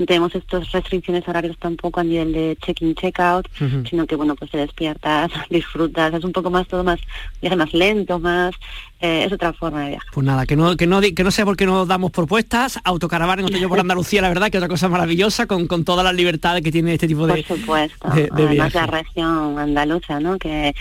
tenemos 0.06 0.34
estas 0.34 0.70
restricciones 0.72 1.26
horarios 1.28 1.56
tampoco 1.58 2.00
a 2.00 2.04
nivel 2.04 2.32
de 2.32 2.56
check-in, 2.60 2.94
check-out, 2.94 3.48
sino 3.88 4.06
que, 4.06 4.16
bueno, 4.16 4.34
pues 4.34 4.50
te 4.50 4.58
despiertas, 4.58 5.30
disfrutas, 5.50 6.14
es 6.14 6.24
un 6.24 6.32
poco 6.32 6.50
más 6.50 6.66
todo 6.68 6.84
más, 6.84 7.00
viaje 7.40 7.56
más 7.56 7.72
lento, 7.72 8.18
más, 8.18 8.54
eh, 9.02 9.24
es 9.24 9.32
otra 9.32 9.52
forma 9.52 9.82
de 9.82 9.88
viajar. 9.90 10.08
Pues 10.12 10.24
nada, 10.24 10.46
que 10.46 10.54
no, 10.54 10.76
que 10.76 10.86
no, 10.86 11.00
que 11.00 11.24
no 11.24 11.30
sea 11.32 11.44
porque 11.44 11.66
no 11.66 11.84
damos 11.86 12.12
propuestas, 12.12 12.78
autocaravana 12.84 13.42
en 13.42 13.48
yo 13.48 13.68
por 13.68 13.80
Andalucía, 13.80 14.22
la 14.22 14.28
verdad, 14.28 14.48
que 14.48 14.58
otra 14.58 14.68
cosa 14.68 14.88
maravillosa, 14.88 15.46
con, 15.46 15.66
con 15.66 15.84
todas 15.84 16.04
las 16.04 16.14
libertades 16.14 16.62
que 16.62 16.70
tiene 16.70 16.94
este 16.94 17.08
tipo 17.08 17.26
de 17.26 17.42
Por 17.42 17.58
supuesto, 17.58 18.08
además 18.08 18.72
la 18.72 18.86
región 18.86 19.58
andaluza, 19.58 20.20
¿no? 20.20 20.38
Que 20.38 20.74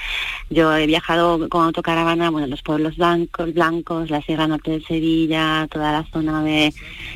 yo 0.51 0.75
he 0.75 0.85
viajado 0.85 1.49
con 1.49 1.65
autocaravana, 1.65 2.29
bueno, 2.29 2.45
los 2.45 2.61
pueblos 2.61 2.95
blancos, 2.95 3.53
blancos, 3.55 4.11
la 4.11 4.21
Sierra 4.21 4.45
Norte 4.45 4.69
de 4.69 4.81
Sevilla, 4.81 5.67
toda 5.71 5.91
la 5.91 6.05
zona 6.11 6.43
de, 6.43 6.73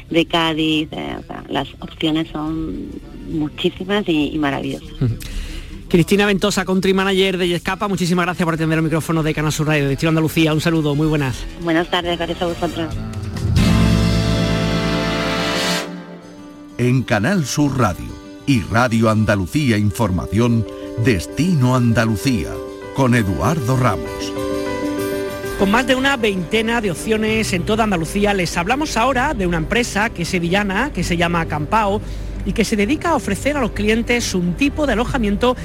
de 0.09 0.25
Cádiz, 0.25 0.89
eh, 0.91 1.17
las 1.49 1.67
opciones 1.81 2.29
son 2.29 2.89
muchísimas 3.29 4.03
y, 4.07 4.37
maravillosas. 4.39 4.89
Cristina 5.95 6.25
Ventosa, 6.25 6.65
Country 6.65 6.93
Manager 6.93 7.37
de 7.37 7.47
Yescapa, 7.47 7.87
muchísimas 7.87 8.25
gracias 8.25 8.43
por 8.43 8.55
atender 8.55 8.79
el 8.79 8.83
micrófono 8.83 9.23
de 9.23 9.33
Canal 9.33 9.53
Sur 9.53 9.67
Radio 9.67 9.87
de 9.87 9.93
Estilo 9.93 10.09
Andalucía. 10.09 10.53
Un 10.53 10.59
saludo, 10.59 10.93
muy 10.93 11.07
buenas. 11.07 11.37
Buenas 11.61 11.89
tardes, 11.89 12.17
gracias 12.17 12.41
a 12.41 12.47
vosotros. 12.47 12.93
En 16.77 17.01
Canal 17.03 17.45
Sur 17.45 17.79
Radio 17.79 18.09
y 18.45 18.59
Radio 18.63 19.09
Andalucía 19.09 19.77
Información, 19.77 20.67
Destino 21.05 21.77
Andalucía, 21.77 22.49
con 22.93 23.15
Eduardo 23.15 23.77
Ramos. 23.77 24.33
Con 25.57 25.71
más 25.71 25.87
de 25.87 25.95
una 25.95 26.17
veintena 26.17 26.81
de 26.81 26.91
opciones 26.91 27.53
en 27.53 27.63
toda 27.63 27.85
Andalucía, 27.85 28.33
les 28.33 28.57
hablamos 28.57 28.97
ahora 28.97 29.33
de 29.33 29.47
una 29.47 29.55
empresa 29.55 30.09
que 30.09 30.23
es 30.23 30.27
sevillana, 30.27 30.91
que 30.91 31.05
se 31.05 31.15
llama 31.15 31.45
Campao 31.45 32.01
y 32.45 32.53
que 32.53 32.63
se 32.63 32.75
dedica 32.75 33.09
a 33.09 33.15
ofrecer 33.15 33.57
a 33.57 33.61
los 33.61 33.71
clientes 33.71 34.33
un 34.35 34.53
tipo 34.53 34.85
de 34.85 34.93
alojamiento 34.93 35.55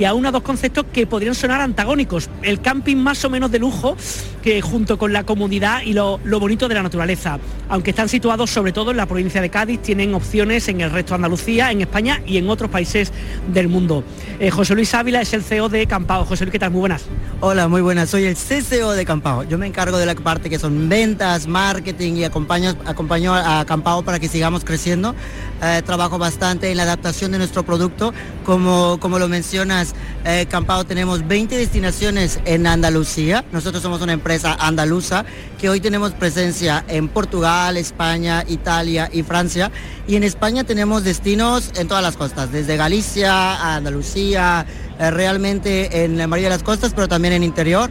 que 0.00 0.06
aúna 0.06 0.30
dos 0.30 0.42
conceptos 0.42 0.86
que 0.94 1.06
podrían 1.06 1.34
sonar 1.34 1.60
antagónicos. 1.60 2.30
El 2.40 2.62
camping 2.62 2.96
más 2.96 3.22
o 3.26 3.28
menos 3.28 3.50
de 3.50 3.58
lujo, 3.58 3.98
que 4.42 4.62
junto 4.62 4.96
con 4.96 5.12
la 5.12 5.24
comodidad 5.24 5.82
y 5.82 5.92
lo, 5.92 6.18
bonito 6.40 6.68
de 6.68 6.74
la 6.74 6.82
naturaleza. 6.82 7.38
Aunque 7.68 7.90
están 7.90 8.08
situados 8.08 8.48
sobre 8.48 8.72
todo 8.72 8.92
en 8.92 8.96
la 8.96 9.04
provincia 9.04 9.42
de 9.42 9.50
Cádiz, 9.50 9.82
tienen 9.82 10.14
opciones 10.14 10.68
en 10.68 10.80
el 10.80 10.90
resto 10.90 11.10
de 11.10 11.16
Andalucía, 11.16 11.70
en 11.70 11.82
España 11.82 12.22
y 12.26 12.38
en 12.38 12.48
otros 12.48 12.70
países 12.70 13.12
del 13.52 13.68
mundo. 13.68 14.02
Eh, 14.38 14.50
José 14.50 14.74
Luis 14.74 14.94
Ávila 14.94 15.20
es 15.20 15.34
el 15.34 15.42
CEO 15.42 15.68
de 15.68 15.86
Campao. 15.86 16.24
José 16.24 16.46
Luis, 16.46 16.52
¿qué 16.52 16.58
tal? 16.58 16.70
Muy 16.70 16.80
buenas. 16.80 17.04
Hola, 17.40 17.68
muy 17.68 17.82
buenas. 17.82 18.08
Soy 18.08 18.24
el 18.24 18.36
CCO 18.36 18.92
de 18.92 19.04
Campao. 19.04 19.42
Yo 19.42 19.58
me 19.58 19.66
encargo 19.66 19.98
de 19.98 20.06
la 20.06 20.14
parte 20.14 20.48
que 20.48 20.58
son 20.58 20.88
ventas, 20.88 21.46
marketing 21.46 22.14
y 22.14 22.24
acompaño, 22.24 22.74
acompaño 22.86 23.34
a 23.34 23.66
Campao 23.66 24.02
para 24.02 24.18
que 24.18 24.28
sigamos 24.28 24.64
creciendo. 24.64 25.14
Eh, 25.62 25.82
trabajo 25.84 26.18
bastante 26.18 26.70
en 26.70 26.76
la 26.78 26.84
adaptación 26.84 27.32
de 27.32 27.38
nuestro 27.38 27.64
producto, 27.64 28.14
como, 28.44 28.98
como 28.98 29.18
lo 29.18 29.28
mencionas 29.28 29.94
eh, 30.24 30.46
Campao 30.50 30.84
tenemos 30.84 31.26
20 31.26 31.56
destinaciones 31.56 32.40
en 32.44 32.66
Andalucía. 32.66 33.44
Nosotros 33.52 33.82
somos 33.82 34.02
una 34.02 34.12
empresa 34.12 34.54
andaluza 34.60 35.24
que 35.58 35.70
hoy 35.70 35.80
tenemos 35.80 36.12
presencia 36.12 36.84
en 36.88 37.08
Portugal, 37.08 37.78
España, 37.78 38.44
Italia 38.46 39.08
y 39.10 39.22
Francia. 39.22 39.70
Y 40.06 40.16
en 40.16 40.24
España 40.24 40.64
tenemos 40.64 41.04
destinos 41.04 41.72
en 41.76 41.88
todas 41.88 42.02
las 42.02 42.18
costas, 42.18 42.52
desde 42.52 42.76
Galicia 42.76 43.74
Andalucía, 43.76 44.66
eh, 44.98 45.10
realmente 45.10 46.04
en 46.04 46.18
la 46.18 46.26
mayoría 46.26 46.50
de 46.50 46.56
las 46.56 46.64
costas, 46.64 46.92
pero 46.94 47.08
también 47.08 47.32
en 47.32 47.42
interior. 47.42 47.90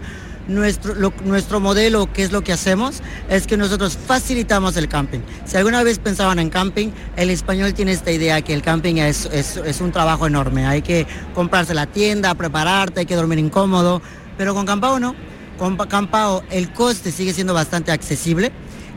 Nuestro, 0.50 0.96
nuestro 1.24 1.60
modelo, 1.60 2.12
que 2.12 2.24
es 2.24 2.32
lo 2.32 2.44
que 2.44 2.52
hacemos, 2.52 3.04
es 3.30 3.46
que 3.46 3.56
nosotros 3.56 3.98
facilitamos 3.98 4.76
el 4.78 4.90
camping. 4.90 5.20
Si 5.46 5.56
alguna 5.58 5.84
vez 5.84 6.00
pensaban 6.00 6.40
en 6.40 6.50
camping, 6.50 6.90
el 7.16 7.30
español 7.30 7.76
tiene 7.76 7.92
esta 7.92 8.12
idea 8.12 8.42
que 8.42 8.54
el 8.56 8.64
camping 8.64 8.96
es, 8.96 9.26
es, 9.26 9.80
un 9.80 9.92
trabajo 9.92 10.26
enorme. 10.26 10.66
Hay 10.66 10.82
que 10.82 11.06
comprarse 11.36 11.76
la 11.76 11.86
tienda, 11.86 12.34
prepararte, 12.34 13.02
hay 13.02 13.06
que 13.06 13.16
dormir 13.16 13.38
incómodo. 13.38 14.02
Pero 14.40 14.56
con 14.56 14.66
Campao 14.66 15.00
no. 15.00 15.16
Con 15.60 15.78
Campao 15.78 16.44
el 16.50 16.74
coste 16.74 17.12
sigue 17.12 17.32
siendo 17.32 17.54
bastante 17.54 17.92
accesible 17.92 18.52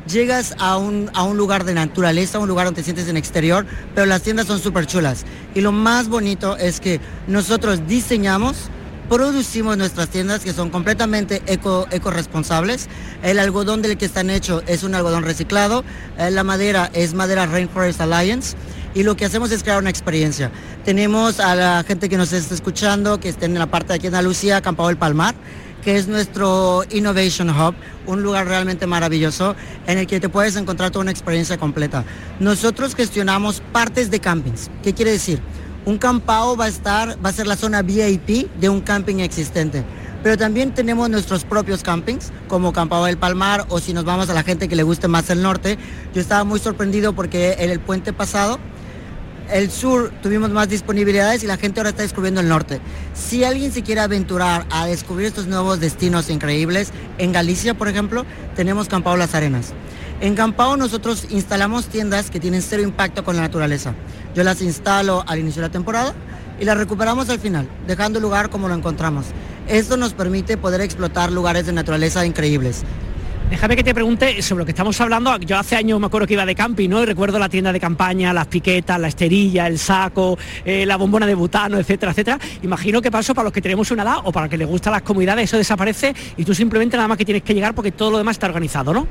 llegas 0.06 0.54
a 0.58 0.76
un, 0.78 1.10
a 1.14 1.22
un, 1.22 1.36
lugar 1.36 1.64
de 1.64 1.74
naturaleza, 1.74 2.38
un 2.38 2.48
lugar 2.48 2.66
donde 2.66 2.80
te 2.80 2.84
sientes 2.84 3.08
en 3.08 3.16
exterior, 3.16 3.66
pero 3.94 4.06
las 4.06 4.22
tiendas 4.22 4.46
son 4.46 4.58
súper 4.58 4.86
chulas. 4.86 5.24
Y 5.54 5.60
lo 5.60 5.72
más 5.72 6.08
bonito 6.08 6.56
es 6.56 6.80
que 6.80 7.00
nosotros 7.26 7.86
diseñamos 7.86 8.70
producimos 9.12 9.76
nuestras 9.76 10.08
tiendas 10.08 10.40
que 10.40 10.54
son 10.54 10.70
completamente 10.70 11.42
eco, 11.44 11.86
eco-responsables. 11.90 12.88
El 13.22 13.38
algodón 13.38 13.82
del 13.82 13.98
que 13.98 14.06
están 14.06 14.30
hechos 14.30 14.64
es 14.66 14.84
un 14.84 14.94
algodón 14.94 15.22
reciclado. 15.22 15.84
Eh, 16.16 16.30
la 16.30 16.44
madera 16.44 16.90
es 16.94 17.12
madera 17.12 17.44
Rainforest 17.44 18.00
Alliance. 18.00 18.56
Y 18.94 19.02
lo 19.02 19.14
que 19.14 19.26
hacemos 19.26 19.52
es 19.52 19.62
crear 19.62 19.78
una 19.78 19.90
experiencia. 19.90 20.50
Tenemos 20.86 21.40
a 21.40 21.54
la 21.54 21.84
gente 21.86 22.08
que 22.08 22.16
nos 22.16 22.32
está 22.32 22.54
escuchando, 22.54 23.20
que 23.20 23.28
está 23.28 23.44
en 23.44 23.58
la 23.58 23.66
parte 23.66 23.88
de 23.88 23.94
aquí 23.96 24.06
en 24.06 24.14
Andalucía, 24.14 24.62
Campao 24.62 24.88
del 24.88 24.96
Palmar, 24.96 25.34
que 25.84 25.96
es 25.96 26.08
nuestro 26.08 26.82
Innovation 26.90 27.50
Hub, 27.50 27.74
un 28.06 28.22
lugar 28.22 28.46
realmente 28.46 28.86
maravilloso 28.86 29.54
en 29.86 29.98
el 29.98 30.06
que 30.06 30.20
te 30.20 30.30
puedes 30.30 30.56
encontrar 30.56 30.90
toda 30.90 31.02
una 31.02 31.10
experiencia 31.10 31.58
completa. 31.58 32.02
Nosotros 32.40 32.94
gestionamos 32.94 33.62
partes 33.72 34.10
de 34.10 34.20
campings. 34.20 34.70
¿Qué 34.82 34.94
quiere 34.94 35.10
decir? 35.10 35.42
Un 35.84 35.98
campao 35.98 36.56
va 36.56 36.66
a 36.66 36.68
estar, 36.68 37.16
va 37.24 37.30
a 37.30 37.32
ser 37.32 37.48
la 37.48 37.56
zona 37.56 37.82
VIP 37.82 38.48
de 38.60 38.68
un 38.68 38.80
camping 38.80 39.16
existente. 39.16 39.84
Pero 40.22 40.38
también 40.38 40.72
tenemos 40.72 41.10
nuestros 41.10 41.42
propios 41.42 41.82
campings, 41.82 42.30
como 42.46 42.72
Campao 42.72 43.04
del 43.06 43.16
Palmar, 43.16 43.66
o 43.68 43.80
si 43.80 43.92
nos 43.92 44.04
vamos 44.04 44.30
a 44.30 44.34
la 44.34 44.44
gente 44.44 44.68
que 44.68 44.76
le 44.76 44.84
guste 44.84 45.08
más 45.08 45.28
el 45.30 45.42
norte. 45.42 45.78
Yo 46.14 46.20
estaba 46.20 46.44
muy 46.44 46.60
sorprendido 46.60 47.12
porque 47.12 47.56
en 47.58 47.70
el 47.70 47.80
puente 47.80 48.12
pasado, 48.12 48.60
el 49.50 49.72
sur 49.72 50.12
tuvimos 50.22 50.50
más 50.50 50.68
disponibilidades 50.68 51.42
y 51.42 51.48
la 51.48 51.56
gente 51.56 51.80
ahora 51.80 51.90
está 51.90 52.02
descubriendo 52.02 52.40
el 52.40 52.48
norte. 52.48 52.80
Si 53.14 53.42
alguien 53.42 53.72
se 53.72 53.82
quiere 53.82 54.00
aventurar 54.00 54.64
a 54.70 54.86
descubrir 54.86 55.26
estos 55.26 55.48
nuevos 55.48 55.80
destinos 55.80 56.30
increíbles, 56.30 56.92
en 57.18 57.32
Galicia, 57.32 57.74
por 57.74 57.88
ejemplo, 57.88 58.24
tenemos 58.54 58.86
Campao 58.86 59.16
Las 59.16 59.34
Arenas. 59.34 59.72
En 60.20 60.36
Campao 60.36 60.76
nosotros 60.76 61.26
instalamos 61.30 61.86
tiendas 61.86 62.30
que 62.30 62.38
tienen 62.38 62.62
cero 62.62 62.84
impacto 62.84 63.24
con 63.24 63.34
la 63.34 63.42
naturaleza. 63.42 63.92
Yo 64.34 64.42
las 64.44 64.62
instalo 64.62 65.24
al 65.26 65.38
inicio 65.38 65.60
de 65.62 65.68
la 65.68 65.72
temporada 65.72 66.14
y 66.60 66.64
las 66.64 66.76
recuperamos 66.76 67.28
al 67.28 67.38
final, 67.38 67.68
dejando 67.86 68.18
el 68.18 68.22
lugar 68.22 68.50
como 68.50 68.68
lo 68.68 68.74
encontramos. 68.74 69.26
Esto 69.68 69.96
nos 69.96 70.14
permite 70.14 70.56
poder 70.56 70.80
explotar 70.80 71.30
lugares 71.30 71.66
de 71.66 71.72
naturaleza 71.72 72.24
increíbles. 72.24 72.84
Déjame 73.52 73.76
que 73.76 73.84
te 73.84 73.92
pregunte 73.92 74.40
sobre 74.40 74.60
lo 74.60 74.64
que 74.64 74.70
estamos 74.70 74.98
hablando. 75.02 75.36
Yo 75.36 75.58
hace 75.58 75.76
años 75.76 76.00
me 76.00 76.06
acuerdo 76.06 76.26
que 76.26 76.32
iba 76.32 76.46
de 76.46 76.54
camping, 76.54 76.88
¿no? 76.88 77.02
Y 77.02 77.04
recuerdo 77.04 77.38
la 77.38 77.50
tienda 77.50 77.70
de 77.70 77.78
campaña, 77.78 78.32
las 78.32 78.46
piquetas, 78.46 78.98
la 78.98 79.08
esterilla, 79.08 79.66
el 79.66 79.78
saco, 79.78 80.38
eh, 80.64 80.86
la 80.86 80.96
bombona 80.96 81.26
de 81.26 81.34
butano, 81.34 81.78
etcétera, 81.78 82.12
etcétera. 82.12 82.38
Imagino 82.62 83.02
que 83.02 83.10
pasó 83.10 83.34
para 83.34 83.44
los 83.44 83.52
que 83.52 83.60
tenemos 83.60 83.90
una 83.90 84.04
edad 84.04 84.16
o 84.24 84.32
para 84.32 84.46
los 84.46 84.50
que 84.50 84.56
les 84.56 84.66
gustan 84.66 84.94
las 84.94 85.02
comunidades, 85.02 85.44
eso 85.44 85.58
desaparece 85.58 86.14
y 86.38 86.46
tú 86.46 86.54
simplemente 86.54 86.96
nada 86.96 87.08
más 87.08 87.18
que 87.18 87.26
tienes 87.26 87.42
que 87.42 87.52
llegar 87.52 87.74
porque 87.74 87.92
todo 87.92 88.12
lo 88.12 88.18
demás 88.18 88.36
está 88.36 88.46
organizado, 88.46 88.94
¿no? 88.94 89.06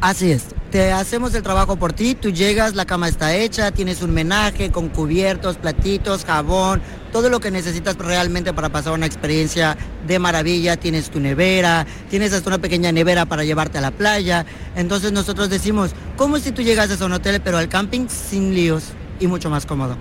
Así 0.00 0.30
es, 0.30 0.46
te 0.70 0.92
hacemos 0.92 1.34
el 1.34 1.42
trabajo 1.42 1.76
por 1.76 1.92
ti, 1.92 2.14
tú 2.14 2.30
llegas, 2.30 2.76
la 2.76 2.84
cama 2.84 3.08
está 3.08 3.34
hecha, 3.34 3.72
tienes 3.72 4.02
un 4.02 4.12
menaje 4.12 4.70
con 4.70 4.88
cubiertos, 4.88 5.56
platitos, 5.56 6.24
jabón, 6.24 6.80
todo 7.12 7.28
lo 7.28 7.40
que 7.40 7.50
necesitas 7.50 7.96
realmente 7.96 8.52
para 8.52 8.68
pasar 8.68 8.92
una 8.92 9.06
experiencia 9.06 9.76
de 10.06 10.18
maravilla, 10.20 10.76
tienes 10.76 11.10
tu 11.10 11.18
nevera, 11.18 11.86
tienes 12.08 12.32
hasta 12.32 12.48
una 12.48 12.58
pequeña 12.58 12.92
nevera 12.92 13.26
para 13.26 13.42
llevarte 13.42 13.78
a 13.78 13.80
la 13.80 13.90
playa, 13.90 14.46
entonces 14.76 15.10
nosotros 15.10 15.50
decimos, 15.50 15.90
como 16.16 16.38
si 16.38 16.52
tú 16.52 16.62
llegas 16.62 17.00
a 17.00 17.04
un 17.04 17.12
hotel 17.12 17.40
pero 17.42 17.58
al 17.58 17.68
camping 17.68 18.06
sin 18.08 18.54
líos 18.54 18.84
y 19.18 19.26
mucho 19.26 19.50
más 19.50 19.66
cómodo. 19.66 19.96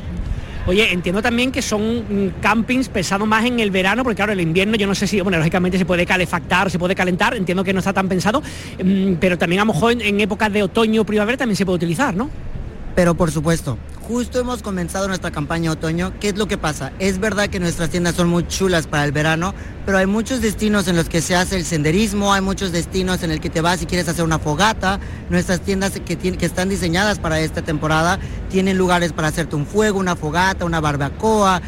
Oye, 0.69 0.93
entiendo 0.93 1.19
también 1.19 1.51
que 1.51 1.63
son 1.63 1.81
mm, 1.97 2.41
campings 2.41 2.89
pesados 2.89 3.27
más 3.27 3.43
en 3.43 3.59
el 3.59 3.71
verano, 3.71 4.03
porque 4.03 4.17
claro, 4.17 4.33
el 4.33 4.39
invierno 4.39 4.75
yo 4.75 4.85
no 4.85 4.93
sé 4.93 5.07
si, 5.07 5.19
bueno, 5.19 5.39
lógicamente 5.39 5.79
se 5.79 5.85
puede 5.85 6.05
calefactar, 6.05 6.69
se 6.69 6.77
puede 6.77 6.93
calentar, 6.93 7.33
entiendo 7.33 7.63
que 7.63 7.73
no 7.73 7.79
está 7.79 7.91
tan 7.91 8.07
pensado, 8.07 8.43
mm, 8.83 9.13
pero 9.19 9.35
también 9.35 9.61
a 9.61 9.65
lo 9.65 9.73
mejor 9.73 9.93
en, 9.99 10.21
épocas 10.21 10.53
de 10.53 10.61
otoño 10.61 11.01
o 11.01 11.05
primavera 11.05 11.39
también 11.39 11.55
se 11.55 11.65
puede 11.65 11.77
utilizar, 11.77 12.15
¿no? 12.15 12.29
Pero 12.93 13.15
por 13.15 13.31
supuesto, 13.31 13.79
justo 14.09 14.39
hemos 14.39 14.63
comenzado 14.63 15.07
nuestra 15.07 15.29
campaña 15.29 15.69
otoño. 15.69 16.13
¿Qué 16.19 16.29
es 16.29 16.37
lo 16.37 16.47
que 16.47 16.57
pasa? 16.57 16.91
Es 16.97 17.19
verdad 17.19 17.47
que 17.47 17.59
nuestras 17.59 17.91
tiendas 17.91 18.15
son 18.15 18.27
muy 18.27 18.47
chulas 18.47 18.87
para 18.87 19.05
el 19.05 19.11
verano, 19.11 19.53
pero 19.85 19.99
hay 19.99 20.07
muchos 20.07 20.41
destinos 20.41 20.87
en 20.87 20.95
los 20.95 21.07
que 21.07 21.21
se 21.21 21.35
hace 21.35 21.55
el 21.55 21.63
senderismo, 21.63 22.33
hay 22.33 22.41
muchos 22.41 22.71
destinos 22.71 23.21
en 23.21 23.29
el 23.29 23.39
que 23.39 23.51
te 23.51 23.61
vas 23.61 23.83
y 23.83 23.85
quieres 23.85 24.09
hacer 24.09 24.25
una 24.25 24.39
fogata. 24.39 24.99
Nuestras 25.29 25.61
tiendas 25.61 25.91
que, 25.91 26.17
que 26.17 26.45
están 26.45 26.69
diseñadas 26.69 27.19
para 27.19 27.39
esta 27.39 27.61
temporada 27.61 28.17
tienen 28.49 28.79
lugares 28.79 29.13
para 29.13 29.27
hacerte 29.27 29.55
un 29.55 29.67
fuego, 29.67 29.99
una 29.99 30.15
fogata, 30.15 30.65
una 30.65 30.81
barbacoa, 30.81 31.61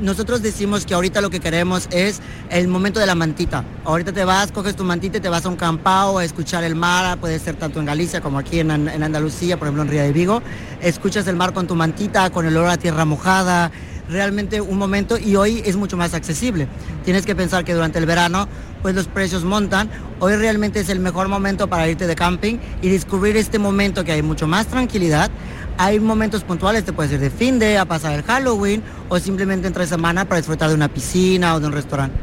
nosotros 0.00 0.42
decimos 0.42 0.84
que 0.84 0.94
ahorita 0.94 1.20
lo 1.20 1.30
que 1.30 1.40
queremos 1.40 1.88
es 1.90 2.20
el 2.50 2.68
momento 2.68 3.00
de 3.00 3.06
la 3.06 3.14
mantita. 3.14 3.64
Ahorita 3.84 4.12
te 4.12 4.24
vas, 4.24 4.52
coges 4.52 4.76
tu 4.76 4.84
mantita 4.84 5.18
y 5.18 5.20
te 5.20 5.28
vas 5.28 5.46
a 5.46 5.48
un 5.48 5.56
campao 5.56 6.18
a 6.18 6.24
escuchar 6.24 6.64
el 6.64 6.74
mar, 6.74 7.18
puede 7.18 7.38
ser 7.38 7.56
tanto 7.56 7.80
en 7.80 7.86
Galicia 7.86 8.20
como 8.20 8.38
aquí 8.38 8.60
en, 8.60 8.70
Andalucía, 8.70 9.58
por 9.58 9.68
ejemplo 9.68 9.82
en 9.84 9.88
Ría 9.88 10.02
de 10.02 10.12
Vigo. 10.12 10.42
Escuchas 10.82 11.26
el 11.28 11.36
mar 11.36 11.52
con 11.52 11.66
tu 11.66 11.74
mantita, 11.74 12.30
con 12.30 12.46
el 12.46 12.56
olor 12.56 12.70
a 12.70 12.76
tierra 12.76 13.04
mojada, 13.04 13.70
realmente 14.08 14.60
un 14.60 14.78
momento 14.78 15.18
y 15.18 15.36
hoy 15.36 15.62
es 15.64 15.76
mucho 15.76 15.96
más 15.96 16.14
accesible. 16.14 16.68
Tienes 17.04 17.24
que 17.24 17.34
pensar 17.34 17.64
que 17.64 17.72
durante 17.72 17.98
el 17.98 18.06
verano 18.06 18.48
pues 18.82 18.94
los 18.94 19.08
precios 19.08 19.44
montan. 19.44 19.90
Hoy 20.20 20.36
realmente 20.36 20.80
es 20.80 20.88
el 20.90 21.00
mejor 21.00 21.28
momento 21.28 21.68
para 21.68 21.88
irte 21.88 22.06
de 22.06 22.14
camping 22.14 22.58
y 22.82 22.88
descubrir 22.88 23.36
este 23.36 23.58
momento 23.58 24.04
que 24.04 24.12
hay 24.12 24.22
mucho 24.22 24.46
más 24.46 24.66
tranquilidad 24.66 25.30
hay 25.78 26.00
momentos 26.00 26.44
puntuales, 26.44 26.84
te 26.84 26.92
puedes 26.92 27.12
ir 27.12 27.20
de 27.20 27.30
fin 27.30 27.58
de, 27.58 27.78
a 27.78 27.84
pasar 27.84 28.12
el 28.14 28.22
Halloween 28.22 28.82
o 29.08 29.18
simplemente 29.18 29.66
entre 29.66 29.86
semana 29.86 30.24
para 30.24 30.40
disfrutar 30.40 30.68
de 30.68 30.74
una 30.74 30.88
piscina 30.88 31.54
o 31.54 31.60
de 31.60 31.66
un 31.66 31.72
restaurante. 31.72 32.16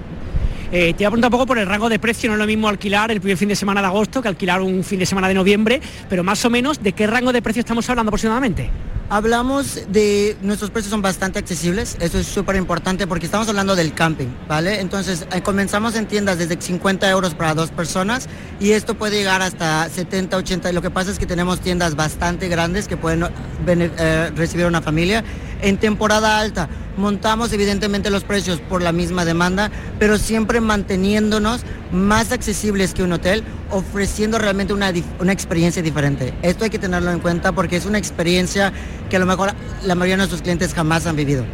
Eh, 0.72 0.94
te 0.94 1.04
voy 1.04 1.06
a 1.06 1.10
preguntar 1.10 1.28
un 1.28 1.32
poco 1.32 1.46
por 1.46 1.60
el 1.60 1.68
rango 1.68 1.88
de 1.88 2.00
precio, 2.00 2.30
no 2.30 2.36
es 2.36 2.40
lo 2.40 2.48
mismo 2.48 2.68
alquilar 2.68 3.12
el 3.12 3.22
primer 3.22 3.38
fin 3.38 3.50
de 3.50 3.56
semana 3.56 3.80
de 3.82 3.88
agosto 3.88 4.22
que 4.22 4.28
alquilar 4.28 4.62
un 4.62 4.84
fin 4.84 4.98
de 4.98 5.06
semana 5.06 5.28
de 5.28 5.36
noviembre, 5.36 5.80
pero 6.10 6.24
más 6.24 6.44
o 6.46 6.50
menos, 6.50 6.82
¿de 6.82 6.94
qué 6.94 7.06
rango 7.06 7.32
de 7.32 7.44
precio 7.44 7.60
estamos 7.60 7.88
hablando 7.90 8.10
aproximadamente? 8.10 8.72
Hablamos 9.10 9.80
de, 9.90 10.38
nuestros 10.42 10.72
precios 10.72 10.90
son 10.90 11.02
bastante 11.02 11.38
accesibles, 11.38 11.98
eso 12.00 12.18
es 12.18 12.26
súper 12.26 12.56
importante 12.56 13.06
porque 13.06 13.26
estamos 13.26 13.48
hablando 13.48 13.76
del 13.76 13.94
camping, 13.94 14.30
¿vale? 14.48 14.80
Entonces 14.80 15.28
eh, 15.32 15.42
comenzamos 15.42 15.96
en 15.96 16.08
tiendas 16.08 16.40
desde 16.40 16.60
50 16.60 17.10
euros 17.12 17.36
para 17.36 17.54
dos 17.54 17.70
personas 17.70 18.28
y 18.60 18.72
esto 18.72 18.96
puede 18.96 19.18
llegar 19.18 19.42
hasta 19.42 19.88
70, 19.90 20.38
80. 20.38 20.72
Lo 20.72 20.82
que 20.82 20.90
pasa 20.90 21.12
es 21.12 21.20
que 21.20 21.26
tenemos 21.26 21.60
tiendas 21.60 21.96
bastante 21.96 22.48
grandes 22.48 22.88
que 22.88 22.98
pueden 22.98 23.30
eh, 23.68 24.32
recibir 24.36 24.66
una 24.66 24.82
familia. 24.82 25.24
En 25.64 25.78
temporada 25.78 26.40
alta 26.40 26.68
montamos 26.98 27.54
evidentemente 27.54 28.10
los 28.10 28.26
precios 28.26 28.60
por 28.60 28.82
la 28.82 28.92
misma 28.92 29.24
demanda, 29.24 29.72
pero 29.98 30.18
siempre 30.18 30.60
manteniéndonos 30.60 31.62
más 31.94 32.34
accesibles 32.34 32.94
que 32.94 33.02
un 33.02 33.14
hotel, 33.14 33.46
ofreciendo 33.72 34.38
realmente 34.38 34.74
una, 34.74 34.92
una 35.20 35.32
experiencia 35.32 35.82
diferente. 35.82 36.34
Esto 36.42 36.66
hay 36.66 36.70
que 36.70 36.80
tenerlo 36.80 37.12
en 37.12 37.20
cuenta 37.20 37.54
porque 37.54 37.78
es 37.78 37.86
una 37.86 37.98
experiencia 37.98 38.74
que 39.10 39.16
a 39.16 39.20
lo 39.20 39.26
mejor 39.26 39.54
la 39.86 39.96
mayoría 39.96 40.16
de 40.16 40.18
nuestros 40.18 40.42
clientes 40.42 40.74
jamás 40.74 41.08
han 41.08 41.16
vivido. 41.16 41.46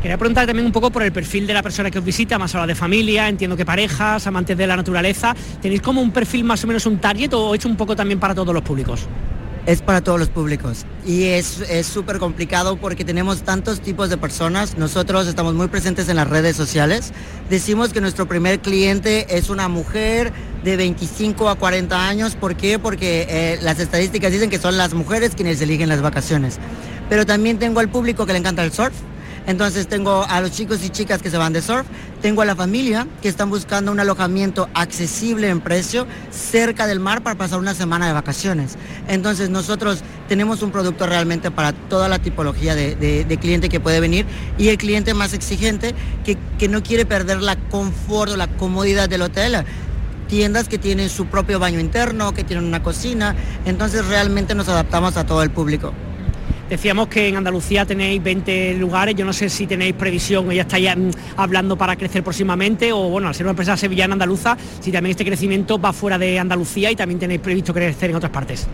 Quería 0.00 0.16
preguntar 0.16 0.46
también 0.46 0.64
un 0.64 0.72
poco 0.72 0.90
por 0.90 1.02
el 1.02 1.12
perfil 1.12 1.46
de 1.46 1.52
la 1.52 1.62
persona 1.62 1.90
que 1.90 1.98
os 1.98 2.04
visita, 2.04 2.38
más 2.38 2.54
ahora 2.54 2.66
de 2.66 2.74
familia, 2.74 3.28
entiendo 3.28 3.58
que 3.58 3.66
parejas, 3.66 4.26
amantes 4.26 4.56
de 4.56 4.66
la 4.66 4.76
naturaleza. 4.76 5.36
¿Tenéis 5.60 5.82
como 5.82 6.00
un 6.00 6.12
perfil 6.12 6.44
más 6.44 6.64
o 6.64 6.66
menos 6.66 6.86
un 6.86 6.96
target 6.96 7.34
o 7.34 7.54
hecho 7.54 7.68
un 7.68 7.76
poco 7.76 7.94
también 7.94 8.18
para 8.18 8.34
todos 8.34 8.54
los 8.54 8.62
públicos? 8.62 9.06
Es 9.66 9.82
para 9.82 10.02
todos 10.02 10.18
los 10.18 10.28
públicos 10.28 10.84
y 11.06 11.24
es 11.24 11.62
súper 11.86 12.18
complicado 12.18 12.76
porque 12.76 13.04
tenemos 13.04 13.42
tantos 13.42 13.80
tipos 13.80 14.08
de 14.08 14.16
personas. 14.16 14.76
Nosotros 14.78 15.26
estamos 15.26 15.54
muy 15.54 15.68
presentes 15.68 16.08
en 16.08 16.16
las 16.16 16.28
redes 16.28 16.56
sociales. 16.56 17.12
Decimos 17.50 17.92
que 17.92 18.00
nuestro 18.00 18.26
primer 18.26 18.60
cliente 18.60 19.26
es 19.36 19.50
una 19.50 19.68
mujer 19.68 20.32
de 20.64 20.76
25 20.76 21.48
a 21.48 21.56
40 21.56 22.08
años. 22.08 22.36
¿Por 22.36 22.56
qué? 22.56 22.78
Porque 22.78 23.26
eh, 23.28 23.58
las 23.62 23.80
estadísticas 23.80 24.32
dicen 24.32 24.50
que 24.50 24.58
son 24.58 24.78
las 24.78 24.94
mujeres 24.94 25.34
quienes 25.34 25.60
eligen 25.60 25.88
las 25.88 26.00
vacaciones. 26.00 26.58
Pero 27.08 27.26
también 27.26 27.58
tengo 27.58 27.80
al 27.80 27.90
público 27.90 28.24
que 28.24 28.32
le 28.32 28.38
encanta 28.38 28.64
el 28.64 28.72
surf 28.72 28.94
Entonces 29.46 29.86
tengo 29.86 30.24
a 30.28 30.40
los 30.40 30.52
chicos 30.52 30.82
y 30.84 30.90
chicas 30.90 31.20
que 31.20 31.30
se 31.30 31.36
van 31.36 31.52
de 31.52 31.60
surf, 31.60 31.86
tengo 32.22 32.42
a 32.42 32.44
la 32.44 32.56
familia 32.56 33.06
que 33.20 33.28
están 33.28 33.50
buscando 33.50 33.92
un 33.92 34.00
alojamiento 34.00 34.68
accesible 34.74 35.48
en 35.48 35.60
precio 35.60 36.06
cerca 36.30 36.86
del 36.86 37.00
mar 37.00 37.22
para 37.22 37.36
pasar 37.36 37.58
una 37.58 37.74
semana 37.74 38.06
de 38.06 38.14
vacaciones. 38.14 38.76
Entonces 39.06 39.50
nosotros 39.50 40.02
tenemos 40.28 40.62
un 40.62 40.70
producto 40.70 41.06
realmente 41.06 41.50
para 41.50 41.72
toda 41.72 42.08
la 42.08 42.18
tipología 42.18 42.74
de, 42.74 43.38
cliente 43.40 43.68
que 43.68 43.80
puede 43.80 44.00
venir 44.00 44.24
y 44.56 44.68
el 44.68 44.78
cliente 44.78 45.12
más 45.12 45.34
exigente 45.34 45.94
que, 46.24 46.38
que 46.58 46.68
no 46.68 46.82
quiere 46.82 47.04
perder 47.04 47.42
la 47.42 47.56
confort 47.56 48.32
o 48.32 48.36
la 48.36 48.46
comodidad 48.46 49.08
del 49.08 49.22
hotel 49.22 49.64
tiendas 50.28 50.68
que 50.68 50.78
tienen 50.78 51.10
su 51.10 51.26
propio 51.26 51.58
baño 51.58 51.80
interno, 51.80 52.32
que 52.32 52.44
tienen 52.44 52.64
una 52.64 52.82
cocina, 52.82 53.36
entonces 53.66 54.06
realmente 54.06 54.54
nos 54.54 54.68
adaptamos 54.68 55.16
a 55.16 55.26
todo 55.26 55.42
el 55.42 55.50
público. 55.50 55.92
Decíamos 56.68 57.08
que 57.08 57.28
en 57.28 57.36
Andalucía 57.36 57.84
tenéis 57.84 58.22
20 58.22 58.74
lugares, 58.74 59.14
yo 59.14 59.24
no 59.24 59.32
sé 59.32 59.50
si 59.50 59.66
tenéis 59.66 59.94
previsión 59.94 60.48
o 60.48 60.52
ya 60.52 60.62
estáis 60.62 60.96
mm, 60.96 61.10
hablando 61.36 61.76
para 61.76 61.94
crecer 61.96 62.22
próximamente 62.22 62.92
o 62.92 63.10
bueno, 63.10 63.28
al 63.28 63.34
ser 63.34 63.44
una 63.44 63.50
empresa 63.50 63.76
sevillana 63.76 64.14
andaluza, 64.14 64.56
si 64.80 64.90
también 64.90 65.10
este 65.10 65.24
crecimiento 65.24 65.78
va 65.78 65.92
fuera 65.92 66.18
de 66.18 66.38
Andalucía 66.38 66.90
y 66.90 66.96
también 66.96 67.20
tenéis 67.20 67.40
previsto 67.40 67.74
crecer 67.74 68.10
en 68.10 68.16
otras 68.16 68.32
partes. 68.32 68.66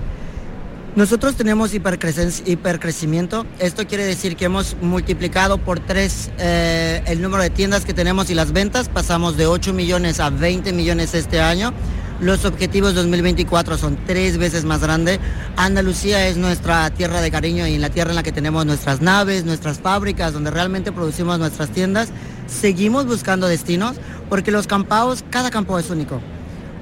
Nosotros 0.96 1.36
tenemos 1.36 1.72
hipercrecimiento. 1.72 3.46
Esto 3.60 3.86
quiere 3.86 4.04
decir 4.04 4.34
que 4.34 4.46
hemos 4.46 4.76
multiplicado 4.82 5.58
por 5.58 5.78
tres 5.78 6.32
eh, 6.38 7.00
el 7.06 7.22
número 7.22 7.44
de 7.44 7.50
tiendas 7.50 7.84
que 7.84 7.94
tenemos 7.94 8.28
y 8.28 8.34
las 8.34 8.52
ventas. 8.52 8.88
Pasamos 8.88 9.36
de 9.36 9.46
8 9.46 9.72
millones 9.72 10.18
a 10.18 10.30
20 10.30 10.72
millones 10.72 11.14
este 11.14 11.40
año. 11.40 11.72
Los 12.20 12.44
objetivos 12.44 12.94
2024 12.94 13.78
son 13.78 13.98
tres 14.06 14.36
veces 14.36 14.66
más 14.66 14.82
grandes. 14.82 15.18
Andalucía 15.56 16.28
es 16.28 16.36
nuestra 16.36 16.90
tierra 16.90 17.22
de 17.22 17.30
cariño 17.30 17.66
y 17.66 17.74
en 17.74 17.80
la 17.80 17.88
tierra 17.88 18.10
en 18.10 18.16
la 18.16 18.22
que 18.22 18.30
tenemos 18.30 18.66
nuestras 18.66 19.00
naves, 19.00 19.46
nuestras 19.46 19.78
fábricas, 19.78 20.34
donde 20.34 20.50
realmente 20.50 20.92
producimos 20.92 21.38
nuestras 21.38 21.70
tiendas. 21.70 22.10
Seguimos 22.46 23.06
buscando 23.06 23.46
destinos 23.46 23.96
porque 24.28 24.50
los 24.50 24.66
campaos, 24.66 25.24
cada 25.30 25.50
campo 25.50 25.78
es 25.78 25.88
único. 25.88 26.20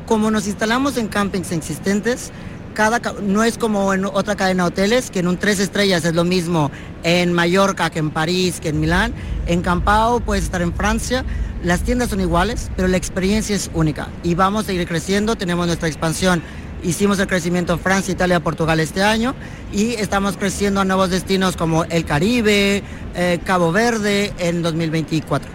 Como 0.06 0.30
nos 0.32 0.48
instalamos 0.48 0.96
en 0.96 1.06
campings 1.06 1.52
existentes, 1.52 2.32
no 3.22 3.42
es 3.42 3.58
como 3.58 3.92
en 3.92 4.04
otra 4.04 4.36
cadena 4.36 4.64
de 4.64 4.68
hoteles, 4.68 5.10
que 5.10 5.18
en 5.18 5.26
un 5.26 5.36
tres 5.36 5.58
estrellas 5.58 6.04
es 6.04 6.14
lo 6.14 6.22
mismo 6.22 6.70
en 7.02 7.32
Mallorca 7.32 7.90
que 7.90 7.98
en 7.98 8.10
París, 8.10 8.60
que 8.60 8.68
en 8.68 8.78
Milán. 8.78 9.12
En 9.46 9.62
Campao 9.62 10.20
puedes 10.20 10.44
estar 10.44 10.62
en 10.62 10.72
Francia. 10.72 11.24
Las 11.62 11.82
tiendas 11.82 12.10
son 12.10 12.20
iguales, 12.20 12.70
pero 12.76 12.88
la 12.88 12.96
experiencia 12.96 13.56
es 13.56 13.70
única. 13.74 14.08
Y 14.22 14.34
vamos 14.34 14.64
a 14.64 14.66
seguir 14.68 14.86
creciendo, 14.86 15.36
tenemos 15.36 15.66
nuestra 15.66 15.88
expansión. 15.88 16.42
Hicimos 16.84 17.18
el 17.18 17.26
crecimiento 17.26 17.72
en 17.72 17.80
Francia, 17.80 18.12
Italia, 18.12 18.38
Portugal 18.38 18.78
este 18.78 19.02
año 19.02 19.34
y 19.72 19.94
estamos 19.94 20.36
creciendo 20.36 20.80
a 20.80 20.84
nuevos 20.84 21.10
destinos 21.10 21.56
como 21.56 21.84
el 21.84 22.04
Caribe, 22.04 22.84
eh, 23.16 23.40
Cabo 23.44 23.72
Verde 23.72 24.32
en 24.38 24.62
2024. 24.62 25.50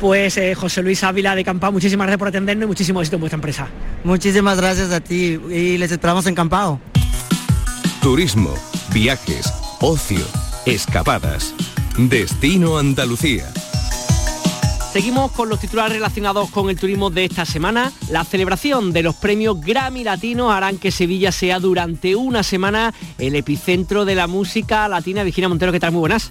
Pues 0.00 0.36
eh, 0.38 0.54
José 0.54 0.82
Luis 0.82 1.04
Ávila 1.04 1.36
de 1.36 1.44
Campao, 1.44 1.72
muchísimas 1.72 2.06
gracias 2.06 2.18
por 2.18 2.28
atendernos 2.28 2.64
y 2.64 2.68
muchísimo 2.68 3.00
éxito 3.00 3.16
en 3.16 3.20
vuestra 3.20 3.36
empresa. 3.36 3.68
Muchísimas 4.02 4.56
gracias 4.56 4.90
a 4.90 5.00
ti 5.00 5.38
y 5.50 5.76
les 5.76 5.92
esperamos 5.92 6.26
en 6.26 6.34
Campao. 6.34 6.80
Turismo, 8.00 8.54
viajes, 8.92 9.52
ocio, 9.80 10.24
escapadas. 10.64 11.54
Destino 11.96 12.78
Andalucía. 12.78 13.52
Seguimos 14.94 15.32
con 15.32 15.48
los 15.48 15.58
titulares 15.58 15.92
relacionados 15.92 16.50
con 16.50 16.70
el 16.70 16.78
turismo 16.78 17.10
de 17.10 17.24
esta 17.24 17.44
semana. 17.44 17.90
La 18.10 18.22
celebración 18.22 18.92
de 18.92 19.02
los 19.02 19.16
premios 19.16 19.60
Grammy 19.60 20.04
Latinos 20.04 20.52
harán 20.52 20.78
que 20.78 20.92
Sevilla 20.92 21.32
sea 21.32 21.58
durante 21.58 22.14
una 22.14 22.44
semana 22.44 22.94
el 23.18 23.34
epicentro 23.34 24.04
de 24.04 24.14
la 24.14 24.28
música 24.28 24.86
latina. 24.86 25.24
Virginia 25.24 25.48
Montero, 25.48 25.72
¿qué 25.72 25.80
tal? 25.80 25.90
Muy 25.90 25.98
buenas. 25.98 26.30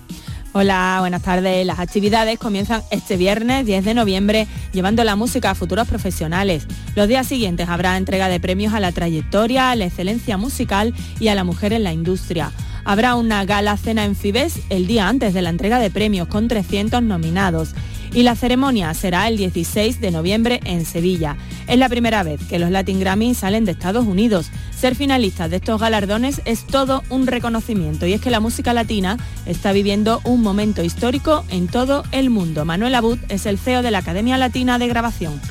Hola, 0.53 0.95
buenas 1.01 1.23
tardes. 1.23 1.65
Las 1.65 1.79
actividades 1.79 2.39
comienzan 2.39 2.83
este 2.89 3.17
viernes 3.17 3.65
10 3.65 3.83
de 3.83 3.93
noviembre 3.95 4.47
llevando 4.71 5.03
la 5.03 5.17
música 5.17 5.49
a 5.51 5.55
futuros 5.55 5.85
profesionales. 5.85 6.65
Los 6.95 7.09
días 7.09 7.27
siguientes 7.27 7.67
habrá 7.67 7.97
entrega 7.97 8.29
de 8.29 8.39
premios 8.39 8.73
a 8.73 8.79
la 8.79 8.93
trayectoria, 8.93 9.71
a 9.71 9.75
la 9.75 9.87
excelencia 9.87 10.37
musical 10.37 10.93
y 11.19 11.27
a 11.27 11.35
la 11.35 11.43
mujer 11.43 11.73
en 11.73 11.83
la 11.83 11.91
industria. 11.91 12.53
Habrá 12.85 13.15
una 13.15 13.43
gala 13.43 13.75
cena 13.75 14.05
en 14.05 14.15
Fibes 14.15 14.59
el 14.69 14.87
día 14.87 15.09
antes 15.09 15.33
de 15.33 15.41
la 15.41 15.49
entrega 15.49 15.79
de 15.79 15.89
premios 15.89 16.29
con 16.29 16.47
300 16.47 17.03
nominados 17.03 17.73
y 18.13 18.23
la 18.23 18.35
ceremonia 18.35 18.93
será 18.93 19.27
el 19.27 19.37
16 19.37 19.99
de 19.99 20.11
noviembre 20.11 20.59
en 20.65 20.85
Sevilla. 20.85 21.37
Es 21.67 21.77
la 21.77 21.89
primera 21.89 22.23
vez 22.23 22.41
que 22.47 22.59
los 22.59 22.71
Latin 22.71 22.99
Grammy 22.99 23.33
salen 23.33 23.65
de 23.65 23.71
Estados 23.71 24.05
Unidos. 24.05 24.51
Ser 24.77 24.95
finalistas 24.95 25.49
de 25.49 25.57
estos 25.57 25.79
galardones 25.79 26.41
es 26.45 26.65
todo 26.65 27.03
un 27.09 27.27
reconocimiento 27.27 28.05
y 28.05 28.13
es 28.13 28.21
que 28.21 28.29
la 28.29 28.39
música 28.39 28.73
latina 28.73 29.17
está 29.45 29.71
viviendo 29.71 30.21
un 30.23 30.41
momento 30.41 30.83
histórico 30.83 31.45
en 31.49 31.67
todo 31.67 32.03
el 32.11 32.29
mundo. 32.29 32.65
Manuel 32.65 32.95
Abud 32.95 33.19
es 33.29 33.45
el 33.45 33.57
CEO 33.57 33.81
de 33.81 33.91
la 33.91 33.99
Academia 33.99 34.37
Latina 34.37 34.77
de 34.77 34.87
Grabación 34.87 35.41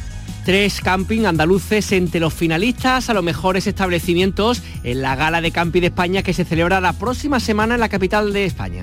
tres 0.44 0.80
camping 0.80 1.24
andaluces 1.24 1.92
entre 1.92 2.18
los 2.18 2.34
finalistas 2.34 3.08
a 3.08 3.14
los 3.14 3.22
mejores 3.22 3.66
establecimientos 3.68 4.60
en 4.82 5.00
la 5.00 5.14
Gala 5.14 5.40
de 5.40 5.52
Camping 5.52 5.82
de 5.82 5.86
España 5.86 6.22
que 6.22 6.34
se 6.34 6.44
celebra 6.44 6.80
la 6.80 6.94
próxima 6.94 7.38
semana 7.38 7.74
en 7.74 7.80
la 7.80 7.88
capital 7.88 8.32
de 8.32 8.44
España. 8.44 8.82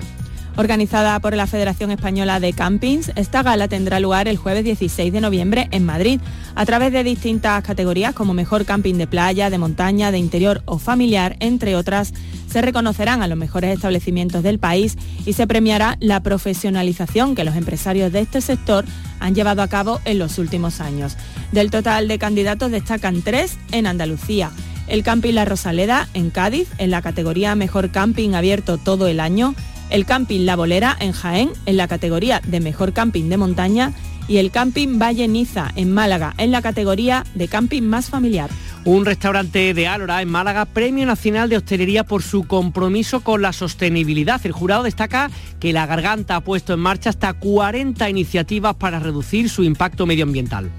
Organizada 0.56 1.20
por 1.20 1.36
la 1.36 1.48
Federación 1.48 1.92
Española 1.92 2.40
de 2.40 2.52
Campings, 2.54 3.12
esta 3.16 3.44
gala 3.44 3.68
tendrá 3.68 4.00
lugar 4.00 4.28
el 4.28 4.38
jueves 4.38 4.64
16 4.66 5.14
de 5.14 5.22
noviembre 5.22 5.70
en 5.72 5.86
Madrid, 5.86 6.20
a 6.56 6.66
través 6.66 6.92
de 6.92 7.04
distintas 7.04 7.64
categorías 7.64 8.14
como 8.14 8.34
mejor 8.34 8.66
camping 8.66 8.96
de 8.96 9.08
playa, 9.08 9.50
de 9.50 9.58
montaña, 9.58 10.12
de 10.12 10.18
interior 10.18 10.62
o 10.66 10.78
familiar, 10.78 11.38
entre 11.40 11.76
otras. 11.76 12.14
Se 12.50 12.62
reconocerán 12.62 13.22
a 13.22 13.28
los 13.28 13.38
mejores 13.38 13.74
establecimientos 13.74 14.44
del 14.44 14.60
país 14.60 14.98
y 15.26 15.34
se 15.34 15.48
premiará 15.48 15.98
la 16.02 16.22
profesionalización 16.22 17.36
que 17.36 17.46
los 17.46 17.56
empresarios 17.56 18.12
de 18.12 18.22
este 18.22 18.42
sector 18.42 18.86
han 19.20 19.36
llevado 19.36 19.62
a 19.62 19.68
cabo 19.68 20.00
en 20.04 20.20
los 20.20 20.38
últimos 20.40 20.82
años. 20.82 21.16
Del 21.52 21.72
total 21.72 22.08
de 22.08 22.20
candidatos 22.20 22.72
destacan 22.72 23.22
tres 23.22 23.58
en 23.72 23.88
Andalucía. 23.88 24.52
El 24.88 25.04
Camping 25.04 25.34
La 25.34 25.46
Rosaleda 25.46 26.10
en 26.16 26.32
Cádiz, 26.32 26.68
en 26.80 26.90
la 26.90 27.02
categoría 27.04 27.54
Mejor 27.56 27.92
Camping 27.92 28.34
abierto 28.34 28.78
todo 28.78 29.08
el 29.08 29.20
año, 29.20 29.54
el 29.90 30.06
Camping 30.06 30.46
La 30.46 30.56
Bolera 30.56 30.96
en 31.00 31.12
Jaén 31.12 31.52
en 31.66 31.78
la 31.78 31.88
categoría 31.88 32.42
de 32.46 32.60
Mejor 32.60 32.94
Camping 32.94 33.30
de 33.30 33.38
Montaña 33.38 33.94
y 34.28 34.38
el 34.38 34.52
Camping 34.52 35.00
Valle 35.00 35.28
Niza 35.28 35.72
en 35.76 35.92
Málaga 35.92 36.34
en 36.38 36.52
la 36.52 36.62
categoría 36.62 37.26
de 37.34 37.48
Camping 37.48 37.82
más 37.82 38.10
familiar. 38.10 38.50
Un 38.86 39.06
restaurante 39.06 39.74
de 39.74 39.88
Álora 39.88 40.22
en 40.22 40.30
Málaga, 40.30 40.66
Premio 40.66 41.06
Nacional 41.06 41.50
de 41.50 41.58
Hostelería 41.58 42.06
por 42.06 42.24
su 42.24 42.46
compromiso 42.46 43.22
con 43.22 43.42
la 43.42 43.52
sostenibilidad. 43.52 44.40
El 44.46 44.54
jurado 44.54 44.84
destaca 44.84 45.30
que 45.60 45.74
la 45.74 45.86
Garganta 45.86 46.38
ha 46.38 46.42
puesto 46.42 46.74
en 46.74 46.80
marcha 46.80 47.10
hasta 47.10 47.34
40 47.34 48.10
iniciativas 48.10 48.76
para 48.76 49.00
reducir 49.00 49.50
su 49.50 49.64
impacto 49.64 50.06
medioambiental. 50.06 50.72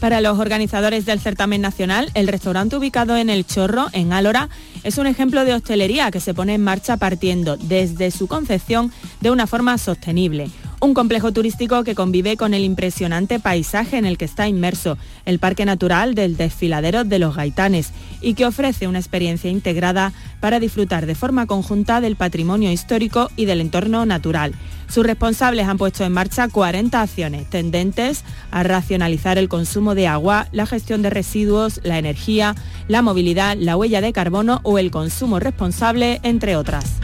Para 0.00 0.20
los 0.20 0.38
organizadores 0.38 1.06
del 1.06 1.20
certamen 1.20 1.62
nacional, 1.62 2.10
el 2.14 2.28
restaurante 2.28 2.76
ubicado 2.76 3.16
en 3.16 3.30
El 3.30 3.46
Chorro, 3.46 3.86
en 3.92 4.12
Álora, 4.12 4.50
es 4.84 4.98
un 4.98 5.06
ejemplo 5.06 5.44
de 5.44 5.54
hostelería 5.54 6.10
que 6.10 6.20
se 6.20 6.34
pone 6.34 6.54
en 6.54 6.62
marcha 6.62 6.96
partiendo 6.98 7.56
desde 7.56 8.10
su 8.10 8.26
concepción 8.26 8.92
de 9.20 9.30
una 9.30 9.46
forma 9.46 9.78
sostenible. 9.78 10.50
Un 10.86 10.94
complejo 10.94 11.32
turístico 11.32 11.82
que 11.82 11.96
convive 11.96 12.36
con 12.36 12.54
el 12.54 12.62
impresionante 12.62 13.40
paisaje 13.40 13.98
en 13.98 14.06
el 14.06 14.16
que 14.16 14.24
está 14.24 14.46
inmerso, 14.46 14.96
el 15.24 15.40
Parque 15.40 15.64
Natural 15.64 16.14
del 16.14 16.36
Desfiladero 16.36 17.02
de 17.02 17.18
los 17.18 17.34
Gaitanes, 17.34 17.90
y 18.20 18.34
que 18.34 18.46
ofrece 18.46 18.86
una 18.86 19.00
experiencia 19.00 19.50
integrada 19.50 20.12
para 20.38 20.60
disfrutar 20.60 21.06
de 21.06 21.16
forma 21.16 21.46
conjunta 21.46 22.00
del 22.00 22.14
patrimonio 22.14 22.70
histórico 22.70 23.32
y 23.34 23.46
del 23.46 23.62
entorno 23.62 24.06
natural. 24.06 24.54
Sus 24.88 25.04
responsables 25.04 25.66
han 25.66 25.76
puesto 25.76 26.04
en 26.04 26.12
marcha 26.12 26.46
40 26.46 27.02
acciones 27.02 27.50
tendentes 27.50 28.22
a 28.52 28.62
racionalizar 28.62 29.38
el 29.38 29.48
consumo 29.48 29.96
de 29.96 30.06
agua, 30.06 30.46
la 30.52 30.66
gestión 30.66 31.02
de 31.02 31.10
residuos, 31.10 31.80
la 31.82 31.98
energía, 31.98 32.54
la 32.86 33.02
movilidad, 33.02 33.56
la 33.58 33.76
huella 33.76 34.00
de 34.00 34.12
carbono 34.12 34.60
o 34.62 34.78
el 34.78 34.92
consumo 34.92 35.40
responsable, 35.40 36.20
entre 36.22 36.54
otras. 36.54 37.00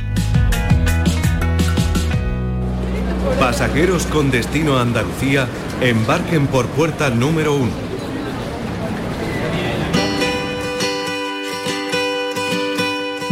Pasajeros 3.38 4.06
con 4.06 4.30
destino 4.30 4.76
a 4.76 4.82
Andalucía, 4.82 5.48
embarquen 5.80 6.46
por 6.46 6.66
puerta 6.66 7.10
número 7.10 7.54
1. 7.54 7.92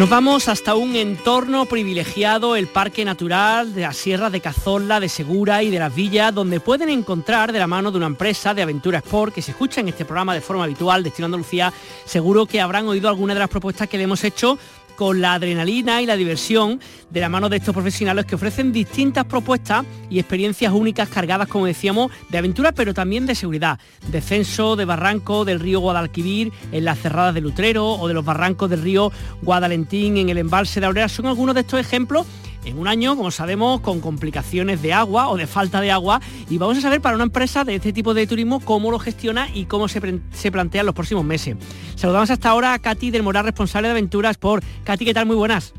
Nos 0.00 0.08
vamos 0.08 0.48
hasta 0.48 0.76
un 0.76 0.96
entorno 0.96 1.66
privilegiado, 1.66 2.56
el 2.56 2.68
Parque 2.68 3.04
Natural 3.04 3.74
de 3.74 3.82
las 3.82 3.98
Sierras 3.98 4.32
de 4.32 4.40
Cazorla, 4.40 4.98
de 4.98 5.10
Segura 5.10 5.62
y 5.62 5.68
de 5.68 5.78
las 5.78 5.94
Villas, 5.94 6.34
donde 6.34 6.58
pueden 6.58 6.88
encontrar 6.88 7.52
de 7.52 7.58
la 7.58 7.66
mano 7.66 7.90
de 7.90 7.98
una 7.98 8.06
empresa 8.06 8.54
de 8.54 8.62
Aventura 8.62 9.00
Sport 9.00 9.34
que 9.34 9.42
se 9.42 9.50
escucha 9.50 9.82
en 9.82 9.88
este 9.88 10.06
programa 10.06 10.32
de 10.32 10.40
forma 10.40 10.64
habitual, 10.64 11.02
Destino 11.02 11.26
Andalucía, 11.26 11.70
seguro 12.06 12.46
que 12.46 12.62
habrán 12.62 12.88
oído 12.88 13.10
alguna 13.10 13.34
de 13.34 13.40
las 13.40 13.50
propuestas 13.50 13.88
que 13.88 13.98
le 13.98 14.04
hemos 14.04 14.24
hecho 14.24 14.58
con 15.00 15.22
la 15.22 15.32
adrenalina 15.32 16.02
y 16.02 16.04
la 16.04 16.14
diversión 16.14 16.78
de 17.08 17.20
la 17.20 17.30
mano 17.30 17.48
de 17.48 17.56
estos 17.56 17.72
profesionales 17.72 18.26
que 18.26 18.34
ofrecen 18.34 18.70
distintas 18.70 19.24
propuestas 19.24 19.86
y 20.10 20.18
experiencias 20.18 20.74
únicas 20.74 21.08
cargadas, 21.08 21.48
como 21.48 21.64
decíamos, 21.64 22.12
de 22.28 22.36
aventura, 22.36 22.72
pero 22.72 22.92
también 22.92 23.24
de 23.24 23.34
seguridad. 23.34 23.80
Descenso 24.08 24.76
de 24.76 24.84
barranco 24.84 25.46
del 25.46 25.58
río 25.58 25.80
Guadalquivir 25.80 26.52
en 26.70 26.84
las 26.84 26.98
cerradas 26.98 27.32
de 27.32 27.40
Lutrero 27.40 27.92
o 27.92 28.08
de 28.08 28.12
los 28.12 28.26
barrancos 28.26 28.68
del 28.68 28.82
río 28.82 29.10
Guadalentín 29.40 30.18
en 30.18 30.28
el 30.28 30.36
embalse 30.36 30.80
de 30.80 30.86
Aurera 30.86 31.08
son 31.08 31.24
algunos 31.24 31.54
de 31.54 31.62
estos 31.62 31.80
ejemplos 31.80 32.26
en 32.64 32.78
un 32.78 32.88
año, 32.88 33.16
como 33.16 33.30
sabemos, 33.30 33.80
con 33.80 34.00
complicaciones 34.00 34.82
de 34.82 34.92
agua 34.92 35.28
o 35.28 35.36
de 35.36 35.46
falta 35.46 35.80
de 35.80 35.90
agua 35.90 36.20
y 36.48 36.58
vamos 36.58 36.78
a 36.78 36.80
saber 36.80 37.00
para 37.00 37.14
una 37.14 37.24
empresa 37.24 37.64
de 37.64 37.76
este 37.76 37.92
tipo 37.92 38.14
de 38.14 38.26
turismo 38.26 38.60
cómo 38.60 38.90
lo 38.90 38.98
gestiona 38.98 39.48
y 39.52 39.64
cómo 39.64 39.88
se, 39.88 40.20
se 40.32 40.52
plantea 40.52 40.80
en 40.80 40.86
los 40.86 40.94
próximos 40.94 41.24
meses. 41.24 41.56
Saludamos 41.94 42.30
hasta 42.30 42.50
ahora 42.50 42.74
a 42.74 42.78
Katy 42.78 43.10
del 43.10 43.22
Moral, 43.22 43.44
responsable 43.44 43.88
de 43.88 43.92
Aventuras 43.92 44.36
por 44.36 44.62
Katy, 44.84 45.04
¿qué 45.04 45.14
tal? 45.14 45.26
Muy 45.26 45.36
buenas. 45.36 45.72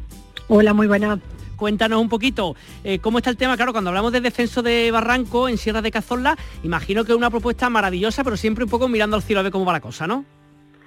Hola, 0.48 0.74
muy 0.74 0.88
buenas. 0.88 1.20
Cuéntanos 1.56 2.02
un 2.02 2.10
poquito 2.10 2.56
eh, 2.84 2.98
cómo 3.00 3.20
está 3.20 3.30
el 3.30 3.38
tema. 3.38 3.56
Claro, 3.56 3.72
cuando 3.72 3.92
hablamos 3.92 4.12
de 4.12 4.20
descenso 4.20 4.64
de 4.64 4.90
Barranco 4.90 5.48
en 5.48 5.60
Sierra 5.60 5.84
de 5.84 5.92
Cazorla, 5.92 6.36
imagino 6.64 7.06
que 7.06 7.12
es 7.12 7.18
una 7.18 7.30
propuesta 7.30 7.70
maravillosa, 7.70 8.24
pero 8.24 8.36
siempre 8.36 8.64
un 8.64 8.70
poco 8.70 8.88
mirando 8.88 9.16
al 9.16 9.22
cielo 9.22 9.42
a 9.42 9.44
ver 9.44 9.52
cómo 9.52 9.66
va 9.66 9.74
la 9.74 9.80
cosa, 9.80 10.08
¿no? 10.08 10.26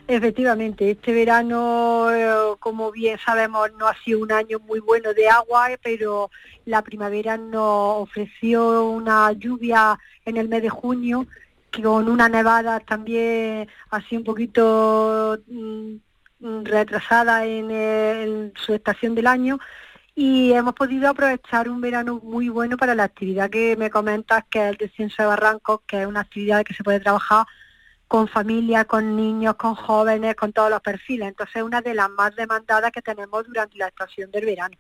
Efectivamente, 0.07 0.91
este 0.91 1.15
verano, 1.15 2.13
eh, 2.13 2.57
como 2.61 2.93
bien 2.93 3.19
sabemos, 3.19 3.71
no 3.79 3.89
ha 3.89 3.95
sido 4.05 4.21
un 4.21 4.33
año 4.33 4.59
muy 4.61 4.79
bueno 4.81 5.15
de 5.15 5.31
agua, 5.31 5.69
pero 5.83 6.31
la 6.67 6.83
primavera 6.83 7.39
nos 7.39 8.03
ofreció 8.03 8.85
una 8.85 9.33
lluvia 9.33 9.99
en 10.27 10.37
el 10.37 10.49
mes 10.49 10.61
de 10.61 10.69
junio, 10.69 11.27
con 11.83 12.11
una 12.11 12.29
nevada 12.29 12.81
también 12.81 13.67
así 13.91 14.17
un 14.19 14.25
poquito 14.25 15.39
mm, 15.47 15.95
retrasada 16.65 17.47
en 17.47 18.53
su 18.57 18.75
estación 18.75 19.15
del 19.15 19.27
año. 19.27 19.59
Y 20.15 20.53
hemos 20.53 20.75
podido 20.75 21.09
aprovechar 21.09 21.69
un 21.71 21.81
verano 21.81 22.21
muy 22.23 22.51
bueno 22.51 22.77
para 22.77 22.95
la 22.95 23.05
actividad 23.05 23.49
que 23.51 23.75
me 23.77 23.91
comentas, 23.91 24.45
que 24.51 24.61
es 24.61 24.71
el 24.73 24.77
descenso 24.77 25.23
de 25.23 25.29
barrancos, 25.29 25.81
que 25.87 26.03
es 26.03 26.07
una 26.07 26.21
actividad 26.21 26.63
que 26.63 26.75
se 26.75 26.85
puede 26.85 27.01
trabajar 27.01 27.47
con 28.09 28.29
familias, 28.29 28.87
con 28.87 29.17
niños, 29.17 29.55
con 29.57 29.75
jóvenes, 29.75 30.35
con 30.37 30.53
todos 30.53 30.71
los 30.71 30.81
perfiles. 30.81 31.29
Entonces 31.29 31.57
es 31.57 31.63
una 31.63 31.81
de 31.81 31.95
las 31.95 32.11
más 32.11 32.35
demandadas 32.37 32.93
que 32.93 33.03
tenemos 33.03 33.47
durante 33.47 33.79
la 33.79 33.89
estación 33.89 34.31
del 34.31 34.45
verano. 34.45 34.77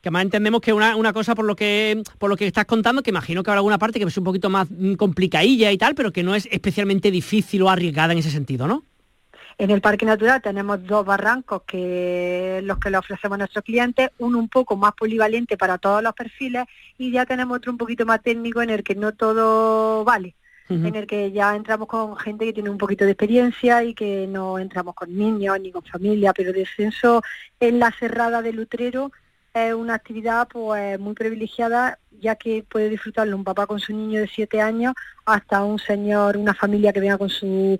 Que 0.00 0.10
más 0.10 0.22
entendemos 0.22 0.60
que 0.60 0.72
una, 0.72 0.96
una 0.96 1.12
cosa 1.12 1.34
por 1.34 1.44
lo 1.44 1.56
que 1.56 2.02
por 2.18 2.30
lo 2.30 2.36
que 2.36 2.46
estás 2.46 2.64
contando, 2.64 3.02
que 3.02 3.10
imagino 3.10 3.42
que 3.42 3.50
habrá 3.50 3.58
alguna 3.58 3.78
parte 3.78 3.98
que 3.98 4.06
es 4.06 4.18
un 4.18 4.24
poquito 4.24 4.50
más 4.50 4.68
mm, 4.70 4.94
complicadilla 4.94 5.70
y 5.70 5.78
tal, 5.78 5.94
pero 5.94 6.12
que 6.12 6.22
no 6.22 6.34
es 6.34 6.48
especialmente 6.50 7.10
difícil 7.10 7.62
o 7.62 7.70
arriesgada 7.70 8.12
en 8.12 8.18
ese 8.18 8.30
sentido, 8.30 8.66
¿no? 8.66 8.84
En 9.58 9.70
el 9.70 9.80
Parque 9.80 10.06
Natural 10.06 10.40
tenemos 10.40 10.84
dos 10.84 11.04
barrancos 11.04 11.62
que 11.62 12.60
los 12.64 12.78
que 12.78 12.90
le 12.90 12.96
ofrecemos 12.96 13.36
a 13.36 13.38
nuestros 13.38 13.64
clientes, 13.64 14.10
uno 14.18 14.38
un 14.38 14.48
poco 14.48 14.76
más 14.76 14.92
polivalente 14.94 15.56
para 15.56 15.78
todos 15.78 16.02
los 16.02 16.14
perfiles 16.14 16.64
y 16.98 17.12
ya 17.12 17.26
tenemos 17.26 17.58
otro 17.58 17.72
un 17.72 17.78
poquito 17.78 18.06
más 18.06 18.22
técnico 18.22 18.62
en 18.62 18.70
el 18.70 18.82
que 18.82 18.94
no 18.94 19.12
todo 19.12 20.04
vale. 20.04 20.34
En 20.68 20.94
el 20.94 21.06
que 21.06 21.32
ya 21.32 21.54
entramos 21.54 21.88
con 21.88 22.16
gente 22.16 22.46
que 22.46 22.52
tiene 22.52 22.70
un 22.70 22.78
poquito 22.78 23.04
de 23.04 23.10
experiencia 23.10 23.82
y 23.84 23.94
que 23.94 24.26
no 24.26 24.58
entramos 24.58 24.94
con 24.94 25.14
niños 25.14 25.60
ni 25.60 25.70
con 25.70 25.82
familia, 25.82 26.32
pero 26.32 26.52
descenso 26.52 27.22
en 27.60 27.78
la 27.78 27.90
cerrada 27.90 28.40
del 28.40 28.60
Utrero 28.60 29.12
es 29.52 29.74
una 29.74 29.94
actividad 29.94 30.48
pues 30.48 30.98
muy 30.98 31.14
privilegiada 31.14 31.98
ya 32.20 32.36
que 32.36 32.64
puede 32.66 32.88
disfrutarlo 32.88 33.36
un 33.36 33.44
papá 33.44 33.66
con 33.66 33.80
su 33.80 33.92
niño 33.92 34.20
de 34.20 34.28
siete 34.28 34.60
años 34.60 34.94
hasta 35.26 35.62
un 35.64 35.78
señor, 35.78 36.36
una 36.36 36.54
familia 36.54 36.92
que 36.92 37.00
venga 37.00 37.18
con 37.18 37.28
su 37.28 37.78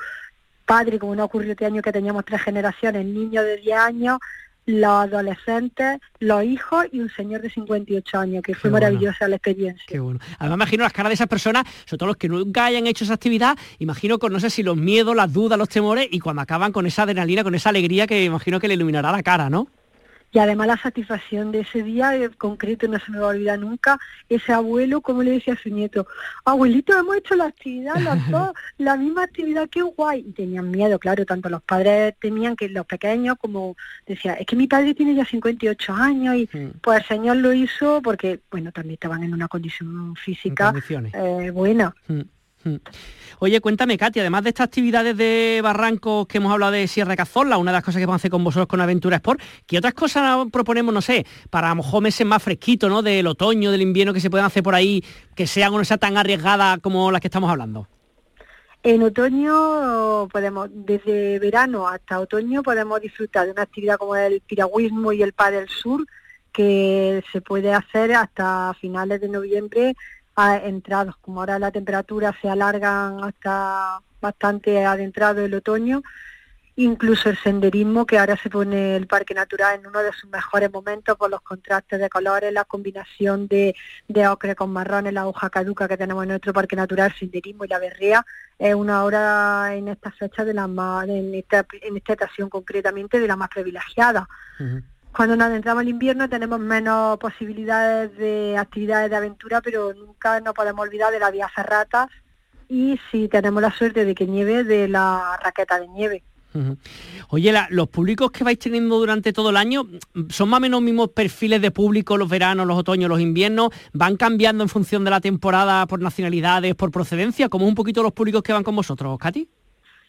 padre, 0.67 0.99
como 0.99 1.15
no 1.15 1.25
ocurrió 1.25 1.53
este 1.53 1.67
año 1.67 1.83
que 1.83 1.93
teníamos 1.93 2.25
tres 2.25 2.43
generaciones, 2.43 3.05
niños 3.05 3.45
de 3.45 3.57
10 3.59 3.79
años, 3.79 4.19
los 4.67 4.91
adolescentes, 4.91 5.99
los 6.21 6.45
hijos 6.45 6.87
y 6.93 7.01
un 7.01 7.11
señor 7.11 7.41
de 7.43 7.51
58 7.51 8.19
años, 8.19 8.43
que 8.43 8.55
fue 8.55 8.71
maravillosa 8.71 9.29
la 9.29 9.37
experiencia. 9.37 9.85
Qué 9.87 10.01
bueno. 10.01 10.21
Además 10.39 10.57
imagino 10.57 10.85
las 10.85 10.93
caras 10.93 11.11
de 11.11 11.15
esas 11.15 11.29
personas, 11.29 11.65
sobre 11.85 11.99
todo 11.99 12.07
los 12.09 12.17
que 12.17 12.29
nunca 12.29 12.67
hayan 12.67 12.87
hecho 12.87 13.05
esa 13.05 13.15
actividad, 13.15 13.59
imagino 13.79 14.19
con 14.19 14.33
no 14.33 14.41
sé 14.41 14.51
si 14.51 14.63
los 14.63 14.77
miedos, 14.77 15.17
las 15.17 15.33
dudas, 15.33 15.59
los 15.59 15.69
temores, 15.69 16.09
y 16.11 16.21
cuando 16.21 16.43
acaban 16.43 16.73
con 16.73 16.87
esa 16.87 17.03
adrenalina, 17.03 17.43
con 17.43 17.55
esa 17.55 17.71
alegría 17.71 18.07
que 18.07 18.25
imagino 18.25 18.61
que 18.61 18.69
le 18.69 18.75
iluminará 18.75 19.11
la 19.11 19.23
cara, 19.23 19.51
¿no? 19.51 19.69
Y 20.33 20.39
además 20.39 20.67
la 20.67 20.79
satisfacción 20.79 21.53
de 21.53 21.61
ese 21.61 21.83
día 21.83 22.15
en 22.15 22.33
concreto 22.33 22.89
no 22.89 22.99
se 22.99 23.13
me 23.13 23.19
va 23.19 23.27
a 23.27 23.31
olvidar 23.31 23.59
nunca 23.59 23.99
ese 24.29 24.53
abuelo 24.53 25.01
como 25.01 25.23
le 25.23 25.33
decía 25.33 25.55
a 25.55 25.63
su 25.63 25.69
nieto 25.69 26.07
abuelito 26.45 26.97
hemos 26.97 27.17
hecho 27.17 27.37
la 27.37 27.47
actividad 27.47 27.97
los 27.97 28.31
dos 28.31 28.51
la 28.79 28.97
misma 28.97 29.25
actividad 29.25 29.69
qué 29.69 29.83
guay 29.83 30.25
y 30.27 30.33
tenían 30.33 30.71
miedo 30.71 30.99
claro 30.99 31.25
tanto 31.27 31.49
los 31.49 31.63
padres 31.63 32.15
temían 32.19 32.57
que 32.57 32.69
los 32.69 32.87
pequeños 32.87 33.37
como 33.39 33.77
decía 34.07 34.35
es 34.35 34.47
que 34.47 34.57
mi 34.57 34.67
padre 34.67 34.95
tiene 34.95 35.15
ya 35.15 35.25
58 35.25 35.93
años 35.93 36.37
y 36.37 36.49
mm. 36.53 36.81
pues 36.81 37.01
el 37.01 37.07
señor 37.07 37.37
lo 37.37 37.53
hizo 37.53 38.01
porque 38.03 38.41
bueno 38.51 38.73
también 38.73 38.95
estaban 38.95 39.23
en 39.23 39.35
una 39.35 39.49
condición 39.49 40.17
física 40.17 40.73
eh, 41.13 41.51
buena 41.51 41.95
mm. 42.09 42.21
Mm. 42.65 42.77
Oye, 43.41 43.61
cuéntame, 43.61 43.99
Katy, 43.99 44.21
además 44.21 44.45
de 44.45 44.51
estas 44.51 44.67
actividades 44.67 45.17
de 45.17 45.61
barrancos 45.65 46.29
que 46.29 46.39
hemos 46.39 46.53
hablado 46.53 46.73
de 46.73 46.87
Sierra 46.87 47.17
Cazorla, 47.17 47.59
una 47.59 47.73
de 47.73 47.79
las 47.79 47.85
cosas 47.85 47.99
que 47.99 48.07
vamos 48.07 48.21
a 48.21 48.23
hacer 48.23 48.31
con 48.31 48.45
vosotros 48.45 48.69
con 48.69 48.81
Aventura 48.81 49.17
Sport, 49.17 49.41
¿qué 49.67 49.79
otras 49.79 49.95
cosas 49.95 50.47
proponemos, 50.53 50.95
no 50.95 51.03
sé, 51.03 51.27
para 51.51 51.67
a 51.67 51.71
lo 51.71 51.83
mejor 51.83 52.03
meses 52.03 52.25
más 52.25 52.41
fresquitos, 52.41 52.89
¿no? 52.89 53.03
Del 53.03 53.27
otoño, 53.27 53.73
del 53.73 53.83
invierno 53.83 54.15
que 54.15 54.21
se 54.21 54.31
puedan 54.31 54.47
hacer 54.47 54.63
por 54.63 54.77
ahí, 54.77 55.05
que 55.35 55.49
sean 55.49 55.75
o 55.75 55.79
no 55.79 55.85
sean 55.85 55.99
tan 55.99 56.17
arriesgadas 56.17 56.79
como 56.79 57.11
las 57.11 57.21
que 57.21 57.27
estamos 57.27 57.51
hablando? 57.51 57.89
En 58.85 59.03
otoño 59.03 60.29
podemos, 60.33 60.69
desde 60.73 61.39
verano 61.39 61.89
hasta 61.89 62.21
otoño 62.21 62.63
podemos 62.63 63.01
disfrutar 63.01 63.47
de 63.47 63.53
una 63.53 63.63
actividad 63.63 63.97
como 63.97 64.15
el 64.15 64.41
piragüismo 64.41 65.13
y 65.13 65.23
el 65.23 65.35
del 65.51 65.69
sur, 65.69 66.05
que 66.53 67.25
se 67.33 67.41
puede 67.41 67.73
hacer 67.73 68.13
hasta 68.13 68.75
finales 68.81 69.21
de 69.21 69.29
noviembre 69.29 69.95
entrados, 70.37 71.17
como 71.21 71.41
ahora 71.41 71.59
la 71.59 71.71
temperatura 71.71 72.35
se 72.41 72.49
alargan 72.49 73.23
hasta 73.23 74.01
bastante 74.21 74.85
adentrado 74.85 75.45
el 75.45 75.55
otoño, 75.55 76.03
incluso 76.77 77.29
el 77.29 77.37
senderismo, 77.37 78.07
que 78.07 78.19
ahora 78.19 78.37
se 78.37 78.49
pone 78.49 78.97
el 78.97 79.07
parque 79.07 79.35
natural 79.35 79.79
en 79.79 79.87
uno 79.87 80.01
de 80.01 80.13
sus 80.13 80.31
mejores 80.31 80.73
momentos 80.73 81.17
por 81.19 81.31
los 81.31 81.43
contrastes 81.43 82.01
de 82.01 82.09
colores, 82.09 82.53
la 82.53 82.65
combinación 82.65 83.47
de, 83.47 83.75
de 84.09 84.29
ocre 84.29 84.55
con 84.55 84.73
marrones, 84.73 85.13
la 85.13 85.27
hoja 85.27 85.51
caduca 85.51 85.87
que 85.87 85.99
tenemos 85.99 86.23
en 86.23 86.31
nuestro 86.31 86.53
parque 86.53 86.77
natural, 86.77 87.11
el 87.13 87.19
senderismo 87.19 87.65
y 87.65 87.69
la 87.69 87.79
berrea, 87.79 88.25
es 88.59 88.75
una 88.75 89.05
hora 89.05 89.75
en 89.75 89.89
esta 89.89 90.11
fecha 90.13 90.45
de 90.45 90.55
la 90.55 90.67
más, 90.67 91.09
en 91.09 91.35
esta, 91.35 91.67
en 91.83 91.97
esta 91.97 92.15
estación 92.15 92.49
concretamente 92.49 93.21
de 93.21 93.29
la 93.29 93.37
más 93.37 93.49
privilegiada. 93.51 94.27
Cuando 95.15 95.37
nos 95.37 95.47
adentramos 95.47 95.83
al 95.83 95.89
invierno 95.89 96.29
tenemos 96.29 96.59
menos 96.59 97.19
posibilidades 97.19 98.17
de 98.17 98.57
actividades 98.57 99.11
de 99.11 99.17
aventura, 99.17 99.61
pero 99.61 99.93
nunca 99.93 100.41
nos 100.41 100.55
podemos 100.55 100.87
olvidar 100.87 101.13
de 101.13 101.21
la 101.21 101.31
vía 101.31 101.49
ferrata 101.49 102.09
y 102.69 102.99
si 103.11 103.29
tenemos 103.29 103.61
la 103.61 103.71
suerte 103.71 104.07
de 104.07 104.15
que 104.15 104.27
nieve, 104.27 104.65
de 104.65 104.89
la 104.89 105.39
raqueta 105.43 105.79
de 105.79 105.89
nieve. 105.89 106.23
Oye, 107.29 107.55
los 107.71 107.89
públicos 107.89 108.31
que 108.31 108.45
vais 108.45 108.59
teniendo 108.59 108.99
durante 108.99 109.33
todo 109.33 109.51
el 109.51 109.57
año, 109.57 109.87
¿son 110.29 110.49
más 110.49 110.59
o 110.59 110.61
menos 110.61 110.83
mismos 110.83 111.09
perfiles 111.09 111.63
de 111.63 111.71
público 111.71 112.17
los 112.17 112.29
veranos, 112.29 112.67
los 112.67 112.79
otoños, 112.79 113.09
los 113.09 113.21
inviernos? 113.21 113.71
¿Van 113.93 114.17
cambiando 114.17 114.63
en 114.63 114.69
función 114.69 115.05
de 115.05 115.11
la 115.11 115.21
temporada 115.21 115.87
por 115.87 116.01
nacionalidades, 116.01 116.75
por 116.75 116.91
procedencia? 116.91 117.49
¿Cómo 117.49 117.67
un 117.67 117.75
poquito 117.75 118.03
los 118.03 118.13
públicos 118.13 118.43
que 118.43 118.53
van 118.53 118.65
con 118.65 118.77
vosotros, 118.77 119.19
Katy? 119.19 119.49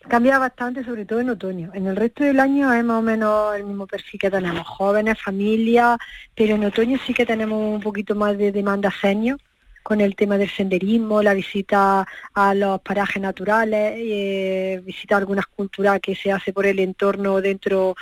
Cambia 0.08 0.38
bastante, 0.38 0.84
sobre 0.84 1.06
todo 1.06 1.22
en 1.22 1.30
otoño. 1.30 1.72
En 1.74 1.88
el 1.88 1.96
resto 1.96 2.24
del 2.24 2.39
año 2.39 2.74
es 2.74 2.84
más 2.84 3.00
o 3.00 3.02
menos 3.02 3.56
el 3.56 3.63
mismo 3.63 3.88
perfil 3.88 4.20
que 4.20 4.30
tenemos, 4.30 4.68
jóvenes, 4.68 5.22
familias, 5.22 5.98
pero 6.36 6.56
en 6.56 6.66
otoño 6.66 7.00
sí 7.06 7.13
que 7.13 7.26
tenemos 7.26 7.76
un 7.76 7.82
poquito 7.82 8.13
más 8.13 8.38
de 8.38 8.52
demanda 8.52 8.92
seño 9.02 9.38
con 9.84 10.02
el 10.02 10.16
tema 10.16 10.38
del 10.38 10.50
senderismo, 10.50 11.22
la 11.22 11.34
visita 11.34 12.08
a 12.34 12.56
los 12.56 12.82
parajes 12.82 13.22
naturales, 13.22 13.96
eh, 13.98 14.82
visita 14.84 15.16
a 15.16 15.18
algunas 15.20 15.46
culturas 15.46 16.00
que 16.00 16.16
se 16.16 16.32
hace 16.32 16.54
por 16.54 16.66
el 16.66 16.80
entorno 16.80 17.42
dentro 17.42 17.96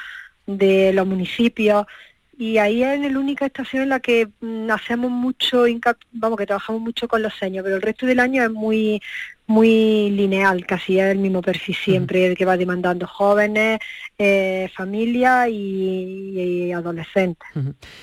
de 0.46 0.94
los 0.94 1.08
municipios. 1.08 1.86
Y 2.38 2.58
ahí 2.58 2.84
es 2.84 3.00
la 3.00 3.20
única 3.20 3.46
estación 3.46 3.84
en 3.84 3.90
la 3.90 4.00
que 4.00 4.30
mm, 4.40 4.70
hacemos 4.72 5.12
mucho, 5.12 5.66
vamos, 6.12 6.38
que 6.38 6.46
trabajamos 6.46 6.82
mucho 6.82 7.08
con 7.08 7.22
los 7.22 7.34
seños, 7.36 7.64
pero 7.64 7.76
el 7.76 7.82
resto 7.82 8.06
del 8.06 8.20
año 8.20 8.44
es 8.44 8.52
muy 8.52 9.02
muy 9.48 10.10
lineal, 10.12 10.66
casi 10.66 11.00
es 11.00 11.12
el 11.12 11.18
mismo 11.18 11.42
perfil 11.42 11.76
siempre, 11.76 12.26
el 12.26 12.38
que 12.38 12.46
va 12.46 12.58
demandando 12.58 13.06
jóvenes, 13.08 13.80
eh, 14.18 14.70
familias 14.76 15.50
y, 15.50 16.72
adolescentes. 16.72 17.48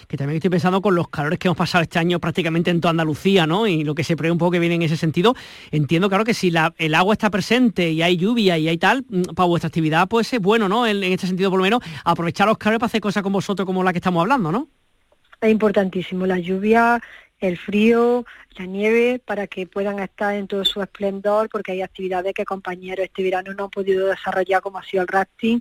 Que 0.06 0.16
también 0.16 0.36
estoy 0.36 0.50
pensando 0.50 0.82
con 0.82 0.94
los 0.94 1.08
calores 1.08 1.38
que 1.38 1.48
hemos 1.48 1.56
pasado 1.56 1.82
este 1.82 1.98
año 1.98 2.18
prácticamente 2.20 2.70
en 2.70 2.80
toda 2.80 2.90
Andalucía, 2.90 3.46
¿no? 3.46 3.66
Y 3.66 3.84
lo 3.84 3.94
que 3.94 4.04
se 4.04 4.16
prevé 4.16 4.32
un 4.32 4.38
poco 4.38 4.52
que 4.52 4.58
viene 4.58 4.74
en 4.74 4.82
ese 4.82 4.96
sentido. 4.96 5.34
Entiendo, 5.70 6.08
claro, 6.08 6.24
que 6.24 6.34
si 6.34 6.52
el 6.78 6.94
agua 6.94 7.14
está 7.14 7.30
presente 7.30 7.90
y 7.90 8.02
hay 8.02 8.16
lluvia 8.16 8.58
y 8.58 8.68
hay 8.68 8.78
tal, 8.78 9.04
mm, 9.08 9.34
para 9.34 9.46
vuestra 9.46 9.68
actividad 9.68 10.08
pues 10.08 10.32
es 10.32 10.40
bueno, 10.40 10.68
¿no? 10.68 10.86
En, 10.86 11.02
en 11.02 11.12
este 11.12 11.26
sentido, 11.26 11.50
por 11.50 11.58
lo 11.58 11.64
menos, 11.64 11.80
aprovechar 12.04 12.48
los 12.48 12.58
calores 12.58 12.80
para 12.80 12.88
hacer 12.88 13.00
cosas 13.00 13.22
con 13.22 13.32
vosotros 13.32 13.64
como 13.64 13.82
la 13.82 13.92
que 13.92 13.98
estamos 13.98 14.20
hablando, 14.20 14.52
¿no? 14.52 14.68
Es 15.40 15.50
importantísimo. 15.50 16.26
La 16.26 16.38
lluvia 16.38 17.00
el 17.40 17.56
frío, 17.56 18.24
la 18.56 18.66
nieve, 18.66 19.20
para 19.24 19.46
que 19.46 19.66
puedan 19.66 19.98
estar 20.00 20.34
en 20.34 20.46
todo 20.46 20.64
su 20.64 20.82
esplendor, 20.82 21.48
porque 21.48 21.72
hay 21.72 21.82
actividades 21.82 22.34
que 22.34 22.44
compañeros 22.44 23.04
este 23.04 23.22
verano 23.22 23.54
no 23.54 23.64
han 23.64 23.70
podido 23.70 24.08
desarrollar, 24.08 24.60
como 24.60 24.78
ha 24.78 24.84
sido 24.84 25.02
el 25.02 25.08
rafting, 25.08 25.60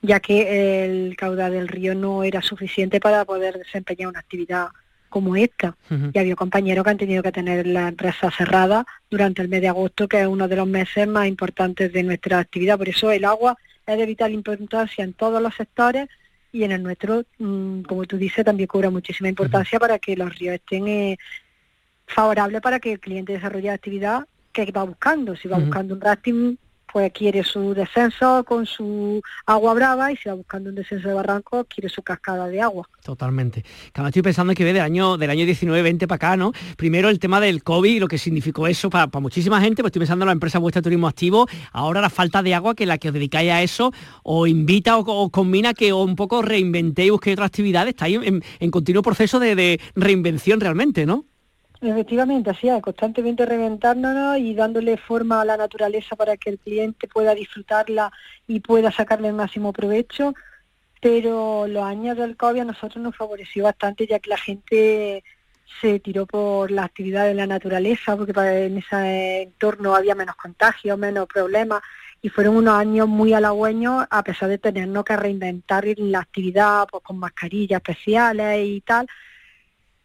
ya 0.00 0.20
que 0.20 0.84
el 0.84 1.16
caudal 1.16 1.52
del 1.52 1.68
río 1.68 1.94
no 1.94 2.22
era 2.22 2.40
suficiente 2.40 3.00
para 3.00 3.24
poder 3.24 3.58
desempeñar 3.58 4.08
una 4.08 4.20
actividad 4.20 4.68
como 5.08 5.36
esta. 5.36 5.74
Y 6.12 6.18
había 6.18 6.36
compañeros 6.36 6.84
que 6.84 6.90
han 6.90 6.98
tenido 6.98 7.22
que 7.22 7.32
tener 7.32 7.66
la 7.66 7.88
empresa 7.88 8.30
cerrada 8.30 8.86
durante 9.10 9.42
el 9.42 9.48
mes 9.48 9.62
de 9.62 9.68
agosto, 9.68 10.06
que 10.06 10.20
es 10.20 10.26
uno 10.26 10.48
de 10.48 10.56
los 10.56 10.66
meses 10.66 11.08
más 11.08 11.26
importantes 11.26 11.92
de 11.92 12.02
nuestra 12.02 12.38
actividad. 12.38 12.78
Por 12.78 12.88
eso 12.88 13.10
el 13.10 13.24
agua 13.24 13.56
es 13.86 13.98
de 13.98 14.06
vital 14.06 14.32
importancia 14.32 15.02
en 15.02 15.14
todos 15.14 15.42
los 15.42 15.54
sectores 15.54 16.08
y 16.52 16.64
en 16.64 16.72
el 16.72 16.82
nuestro, 16.82 17.24
mm, 17.38 17.82
como 17.82 18.04
tú 18.04 18.16
dices, 18.16 18.44
también 18.44 18.66
cobra 18.66 18.90
muchísima 18.90 19.28
importancia 19.28 19.78
para 19.78 19.98
que 19.98 20.16
los 20.16 20.34
ríos 20.38 20.54
estén 20.54 20.88
eh, 20.88 21.18
favorables 22.06 22.60
para 22.60 22.80
que 22.80 22.92
el 22.92 23.00
cliente 23.00 23.34
desarrolle 23.34 23.68
la 23.68 23.74
actividad 23.74 24.26
que 24.52 24.70
va 24.72 24.84
buscando. 24.84 25.36
Si 25.36 25.46
va 25.46 25.58
buscando 25.58 25.94
un 25.94 26.00
rafting, 26.00 26.58
pues 26.92 27.12
quiere 27.12 27.44
su 27.44 27.74
descenso 27.74 28.44
con 28.44 28.66
su 28.66 29.20
agua 29.46 29.74
brava 29.74 30.12
y 30.12 30.16
si 30.16 30.28
va 30.28 30.34
buscando 30.34 30.70
un 30.70 30.76
descenso 30.76 31.08
de 31.08 31.14
barranco, 31.14 31.64
quiere 31.64 31.88
su 31.88 32.02
cascada 32.02 32.48
de 32.48 32.60
agua. 32.60 32.88
Totalmente. 33.02 33.64
Estoy 33.94 34.22
pensando 34.22 34.54
que 34.54 34.64
ve 34.64 34.72
del 34.72 34.82
año, 34.82 35.16
del 35.16 35.30
año 35.30 35.44
19-20 35.44 36.06
para 36.06 36.16
acá, 36.16 36.36
¿no? 36.36 36.52
Primero 36.76 37.08
el 37.08 37.18
tema 37.18 37.40
del 37.40 37.62
COVID 37.62 37.96
y 37.96 38.00
lo 38.00 38.08
que 38.08 38.18
significó 38.18 38.66
eso 38.66 38.90
para, 38.90 39.08
muchísima 39.20 39.60
gente, 39.60 39.82
pues 39.82 39.90
estoy 39.90 40.00
pensando 40.00 40.24
en 40.24 40.28
la 40.28 40.32
empresa 40.32 40.58
Vuestra 40.58 40.82
Turismo 40.82 41.08
Activo, 41.08 41.46
ahora 41.72 42.00
la 42.00 42.10
falta 42.10 42.42
de 42.42 42.54
agua 42.54 42.74
que 42.74 42.86
la 42.86 42.98
que 42.98 43.08
os 43.08 43.14
dedicáis 43.14 43.50
a 43.50 43.62
eso, 43.62 43.92
o 44.22 44.46
invita 44.46 44.98
o, 44.98 45.30
combina 45.30 45.74
que 45.74 45.92
un 45.92 46.16
poco 46.16 46.42
reinventéis 46.42 47.10
busquéis 47.10 47.34
otra 47.34 47.46
actividad, 47.46 47.88
estáis 47.88 48.18
en, 48.22 48.70
continuo 48.70 49.02
proceso 49.02 49.38
de 49.38 49.80
reinvención 49.94 50.60
realmente, 50.60 51.06
¿no? 51.06 51.24
Efectivamente, 51.80 52.50
así 52.50 52.68
es, 52.68 52.82
constantemente 52.82 53.46
reventándonos 53.46 54.38
y 54.38 54.52
dándole 54.52 54.96
forma 54.96 55.40
a 55.40 55.44
la 55.44 55.56
naturaleza 55.56 56.16
para 56.16 56.36
que 56.36 56.50
el 56.50 56.58
cliente 56.58 57.06
pueda 57.06 57.34
disfrutarla 57.36 58.10
y 58.48 58.58
pueda 58.58 58.90
sacarle 58.90 59.28
el 59.28 59.34
máximo 59.34 59.72
provecho, 59.72 60.34
pero 61.00 61.68
los 61.68 61.84
años 61.84 62.16
del 62.16 62.36
COVID 62.36 62.60
a 62.60 62.64
nosotros 62.64 62.96
nos 62.96 63.16
favoreció 63.16 63.64
bastante 63.64 64.08
ya 64.08 64.18
que 64.18 64.30
la 64.30 64.38
gente 64.38 65.22
se 65.80 66.00
tiró 66.00 66.26
por 66.26 66.72
la 66.72 66.84
actividad 66.84 67.26
de 67.26 67.34
la 67.34 67.46
naturaleza, 67.46 68.16
porque 68.16 68.32
en 68.66 68.78
ese 68.78 69.42
entorno 69.42 69.94
había 69.94 70.16
menos 70.16 70.34
contagios, 70.34 70.98
menos 70.98 71.28
problemas, 71.28 71.82
y 72.20 72.28
fueron 72.28 72.56
unos 72.56 72.74
años 72.74 73.06
muy 73.06 73.32
halagüeños 73.32 74.04
a 74.10 74.24
pesar 74.24 74.48
de 74.48 74.58
tenernos 74.58 75.04
que 75.04 75.16
reinventar 75.16 75.84
la 75.96 76.20
actividad 76.20 76.88
pues, 76.90 77.04
con 77.04 77.18
mascarillas 77.18 77.78
especiales 77.78 78.66
y 78.66 78.80
tal, 78.80 79.06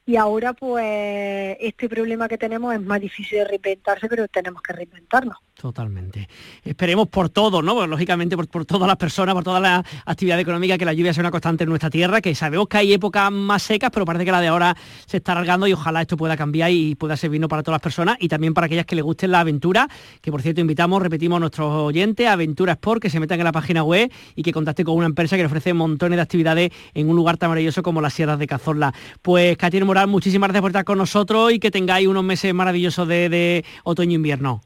y 0.06 0.16
ahora 0.18 0.54
pues 0.54 1.58
este 1.60 1.88
problema 1.88 2.28
que 2.28 2.38
tenemos 2.38 2.74
es 2.74 2.82
más 2.82 3.00
difícil 3.00 3.40
de 3.40 3.46
reinventarse, 3.46 4.08
pero 4.10 4.28
tenemos 4.28 4.62
que 4.62 4.74
reinventarnos. 4.74 5.38
Totalmente. 5.56 6.28
Esperemos 6.64 7.08
por 7.08 7.30
todo, 7.30 7.62
¿no? 7.62 7.86
Lógicamente 7.86 8.36
por, 8.36 8.66
todas 8.66 8.88
las 8.88 8.98
personas, 8.98 9.36
por 9.36 9.44
toda 9.44 9.60
la 9.60 9.86
actividad 10.06 10.40
económica, 10.40 10.78
que 10.78 10.86
la 10.86 10.94
lluvia 10.94 11.14
sea 11.14 11.22
una 11.22 11.32
constante 11.32 11.64
en 11.64 11.70
nuestra 11.70 11.92
tierra, 11.92 12.22
que 12.22 12.34
sabemos 12.34 12.68
que 12.68 12.78
hay 12.78 12.94
épocas 12.94 13.32
más 13.32 13.62
secas, 13.62 13.92
pero 13.94 14.06
parece 14.06 14.26
que 14.26 14.32
la 14.32 14.42
de 14.42 14.48
ahora 14.48 14.76
se 15.06 15.18
está 15.18 15.34
alargando 15.34 15.68
y 15.68 15.74
ojalá 15.74 16.02
esto 16.02 16.18
pueda 16.18 16.36
cambiar 16.36 16.72
y 16.72 16.96
pueda 16.96 17.16
servirnos 17.16 17.50
para 17.50 17.62
todas 17.62 17.76
las 17.76 17.82
personas 17.82 18.18
y 18.20 18.28
también 18.28 18.54
para 18.54 18.66
aquellas 18.66 18.86
que 18.86 18.96
les 18.96 19.06
gusten 19.06 19.32
la 19.32 19.42
aventura, 19.42 19.88
que 20.22 20.32
por 20.32 20.42
cierto 20.42 20.60
invitamos, 20.60 21.02
repetimos 21.02 21.38
a 21.38 21.40
nuestros 21.42 21.72
oyentes, 21.72 22.28
Aventura 22.28 22.74
Sport, 22.74 23.02
que 23.02 23.10
se 23.12 23.20
metan 23.20 23.40
en 23.40 23.46
la 23.46 23.52
página 23.52 23.84
web 23.84 24.12
y 24.36 24.42
que 24.42 24.52
contacten 24.52 24.86
con 24.86 24.98
una 24.98 25.06
empresa 25.06 25.36
que 25.36 25.44
le 25.44 25.48
ofrece 25.48 25.74
montones 25.74 26.18
de 26.18 26.24
actividades 26.24 26.72
en 26.96 27.10
un 27.10 27.16
lugar 27.16 27.38
tan 27.38 27.50
maravilloso 27.50 27.84
como 27.84 28.02
las 28.02 28.14
Sierras 28.14 28.40
de 28.40 28.48
Cazorla. 28.48 28.94
Pues 29.22 29.56
Katia 29.56 29.86
Moral, 29.86 30.08
muchísimas 30.08 30.48
gracias 30.48 30.62
por 30.62 30.72
estar 30.72 30.84
con 30.84 30.98
nosotros 30.98 31.54
y 31.54 31.60
que 31.60 31.70
tengáis 31.70 32.08
unos 32.08 32.24
meses 32.24 32.54
maravillosos 32.54 33.08
de, 33.08 33.30
de 33.30 33.66
otoño-invierno. 33.84 34.62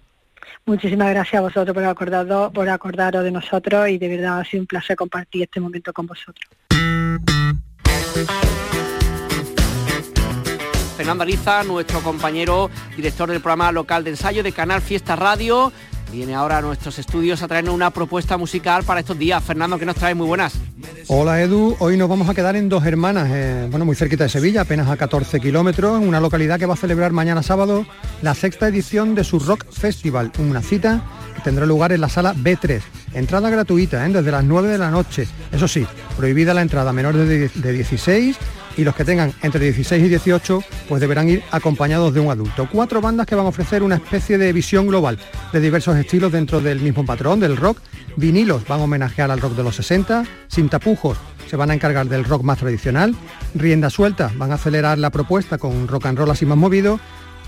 Muchísimas 0.67 1.09
gracias 1.11 1.39
a 1.39 1.41
vosotros 1.41 1.73
por 1.73 1.85
acordaros, 1.85 2.51
por 2.51 2.67
acordaros 2.67 3.23
de 3.23 3.31
nosotros 3.31 3.87
y 3.87 3.97
de 3.97 4.09
verdad 4.09 4.41
ha 4.41 4.43
sido 4.43 4.63
un 4.63 4.67
placer 4.67 4.97
compartir 4.97 5.43
este 5.43 5.61
momento 5.61 5.93
con 5.93 6.05
vosotros. 6.05 6.45
Fernando 10.97 11.23
Ariza, 11.23 11.63
nuestro 11.63 12.01
compañero 12.01 12.69
director 12.97 13.29
del 13.29 13.39
programa 13.39 13.71
local 13.71 14.03
de 14.03 14.09
ensayo 14.09 14.43
de 14.43 14.51
Canal 14.51 14.81
Fiesta 14.81 15.15
Radio, 15.15 15.71
viene 16.11 16.35
ahora 16.35 16.57
a 16.57 16.61
nuestros 16.61 16.99
estudios 16.99 17.41
a 17.41 17.47
traernos 17.47 17.73
una 17.73 17.91
propuesta 17.91 18.37
musical 18.37 18.83
para 18.83 19.01
estos 19.01 19.17
días. 19.17 19.43
Fernando, 19.43 19.77
¿qué 19.77 19.85
nos 19.85 19.95
trae? 19.95 20.15
Muy 20.15 20.27
buenas. 20.27 20.53
Hola 21.07 21.41
Edu, 21.41 21.75
hoy 21.79 21.97
nos 21.97 22.09
vamos 22.09 22.29
a 22.29 22.33
quedar 22.33 22.55
en 22.55 22.69
Dos 22.69 22.85
Hermanas, 22.85 23.29
eh, 23.31 23.67
bueno, 23.69 23.85
muy 23.85 23.95
cerquita 23.95 24.23
de 24.25 24.29
Sevilla, 24.29 24.61
apenas 24.61 24.89
a 24.89 24.97
14 24.97 25.39
kilómetros, 25.39 26.01
en 26.01 26.07
una 26.07 26.19
localidad 26.19 26.59
que 26.59 26.65
va 26.65 26.73
a 26.73 26.77
celebrar 26.77 27.11
mañana 27.11 27.43
sábado 27.43 27.85
la 28.21 28.35
sexta 28.35 28.67
edición 28.67 29.15
de 29.15 29.23
su 29.23 29.39
Rock 29.39 29.65
Festival, 29.71 30.31
una 30.39 30.61
cita 30.61 31.03
que 31.35 31.41
tendrá 31.41 31.65
lugar 31.65 31.91
en 31.91 32.01
la 32.01 32.09
sala 32.09 32.33
B3. 32.33 32.81
Entrada 33.13 33.49
gratuita, 33.49 34.05
¿eh? 34.05 34.09
desde 34.09 34.31
las 34.31 34.43
9 34.43 34.67
de 34.67 34.77
la 34.77 34.91
noche. 34.91 35.27
Eso 35.51 35.67
sí, 35.67 35.85
prohibida 36.17 36.53
la 36.53 36.61
entrada 36.61 36.89
a 36.89 36.93
menores 36.93 37.53
de 37.53 37.71
16 37.71 38.37
y 38.77 38.83
los 38.83 38.95
que 38.95 39.03
tengan 39.03 39.33
entre 39.41 39.65
16 39.65 40.05
y 40.05 40.09
18 40.09 40.63
pues 40.87 41.01
deberán 41.01 41.27
ir 41.27 41.43
acompañados 41.51 42.13
de 42.13 42.19
un 42.19 42.31
adulto. 42.31 42.69
Cuatro 42.71 43.01
bandas 43.01 43.25
que 43.25 43.35
van 43.35 43.45
a 43.45 43.49
ofrecer 43.49 43.83
una 43.83 43.95
especie 43.95 44.37
de 44.37 44.53
visión 44.53 44.87
global 44.87 45.17
de 45.51 45.59
diversos 45.59 45.97
estilos 45.97 46.31
dentro 46.31 46.61
del 46.61 46.79
mismo 46.79 47.05
patrón 47.05 47.39
del 47.39 47.57
rock. 47.57 47.79
Vinilos 48.15 48.67
van 48.67 48.79
a 48.79 48.83
homenajear 48.83 49.31
al 49.31 49.41
rock 49.41 49.55
de 49.55 49.63
los 49.63 49.75
60, 49.75 50.23
sin 50.47 50.69
tapujos 50.69 51.17
se 51.47 51.55
van 51.55 51.71
a 51.71 51.73
encargar 51.73 52.07
del 52.07 52.25
rock 52.25 52.43
más 52.43 52.59
tradicional, 52.59 53.15
rienda 53.55 53.89
suelta 53.89 54.31
van 54.35 54.51
a 54.51 54.55
acelerar 54.55 54.97
la 54.97 55.11
propuesta 55.11 55.57
con 55.57 55.87
rock 55.87 56.07
and 56.07 56.17
roll 56.17 56.29
así 56.29 56.45
más 56.45 56.57
movido 56.57 56.99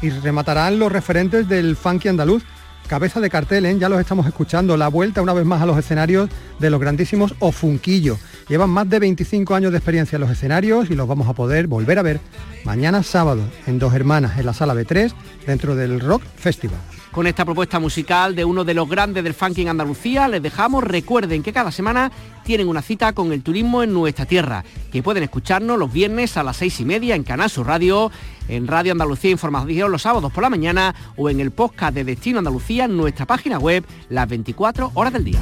y 0.02 0.10
rematarán 0.10 0.80
los 0.80 0.92
referentes 0.92 1.50
del 1.50 1.76
funky 1.76 2.08
andaluz 2.08 2.44
cabeza 2.88 3.20
de 3.20 3.30
cartel, 3.30 3.66
¿eh? 3.66 3.78
ya 3.80 3.90
los 3.90 4.00
estamos 4.00 4.26
escuchando, 4.28 4.76
la 4.78 4.88
vuelta 4.88 5.22
una 5.22 5.34
vez 5.34 5.46
más 5.46 5.62
a 5.62 5.66
los 5.66 5.78
escenarios 5.78 6.30
de 6.60 6.70
los 6.70 6.80
grandísimos 6.80 7.36
Ofunquillo. 7.40 8.18
Llevan 8.48 8.70
más 8.70 8.90
de 8.90 9.00
25 9.00 9.56
años 9.56 9.72
de 9.72 9.78
experiencia 9.78 10.16
en 10.16 10.22
los 10.22 10.32
escenarios 10.32 10.90
y 10.90 10.96
los 10.96 11.08
vamos 11.08 11.28
a 11.28 11.34
poder 11.34 11.68
volver 11.68 12.00
a 12.00 12.04
ver 12.04 12.20
mañana 12.64 13.04
sábado 13.04 13.42
en 13.68 13.80
Dos 13.80 13.94
Hermanas, 13.94 14.40
en 14.40 14.46
la 14.46 14.54
sala 14.54 14.74
B3, 14.74 15.14
dentro 15.46 15.76
del 15.76 16.00
Rock 16.00 16.24
Festival. 16.36 16.80
Con 17.12 17.26
esta 17.26 17.44
propuesta 17.44 17.80
musical 17.80 18.36
de 18.36 18.46
uno 18.46 18.64
de 18.64 18.76
los 18.76 18.88
grandes 18.88 19.24
del 19.24 19.34
funk 19.34 19.58
en 19.58 19.70
Andalucía, 19.70 20.28
les 20.28 20.44
dejamos, 20.44 20.84
recuerden 20.84 21.42
que 21.42 21.52
cada 21.52 21.72
semana 21.72 22.12
tienen 22.44 22.68
una 22.68 22.84
cita 22.84 23.14
con 23.14 23.32
el 23.32 23.42
turismo 23.42 23.82
en 23.82 23.94
nuestra 23.94 24.26
tierra, 24.26 24.64
que 24.92 25.02
pueden 25.02 25.24
escucharnos 25.24 25.80
los 25.80 25.92
viernes 25.92 26.38
a 26.38 26.44
las 26.44 26.58
seis 26.58 26.80
y 26.80 26.86
media 26.86 27.16
en 27.16 27.24
Canal 27.24 27.50
Sur 27.50 27.66
Radio, 27.66 28.12
en 28.48 28.68
Radio 28.68 28.92
Andalucía 28.92 29.32
Información 29.32 29.92
los 29.92 30.04
sábados 30.04 30.32
por 30.32 30.44
la 30.44 30.52
mañana 30.52 30.94
o 31.16 31.32
en 31.32 31.40
el 31.40 31.50
podcast 31.50 31.96
de 31.96 32.04
Destino 32.04 32.38
Andalucía 32.38 32.86
en 32.86 32.96
nuestra 32.96 33.26
página 33.26 33.58
web 33.58 33.84
las 34.10 34.30
24 34.30 34.92
horas 34.94 35.14
del 35.14 35.24
día. 35.24 35.40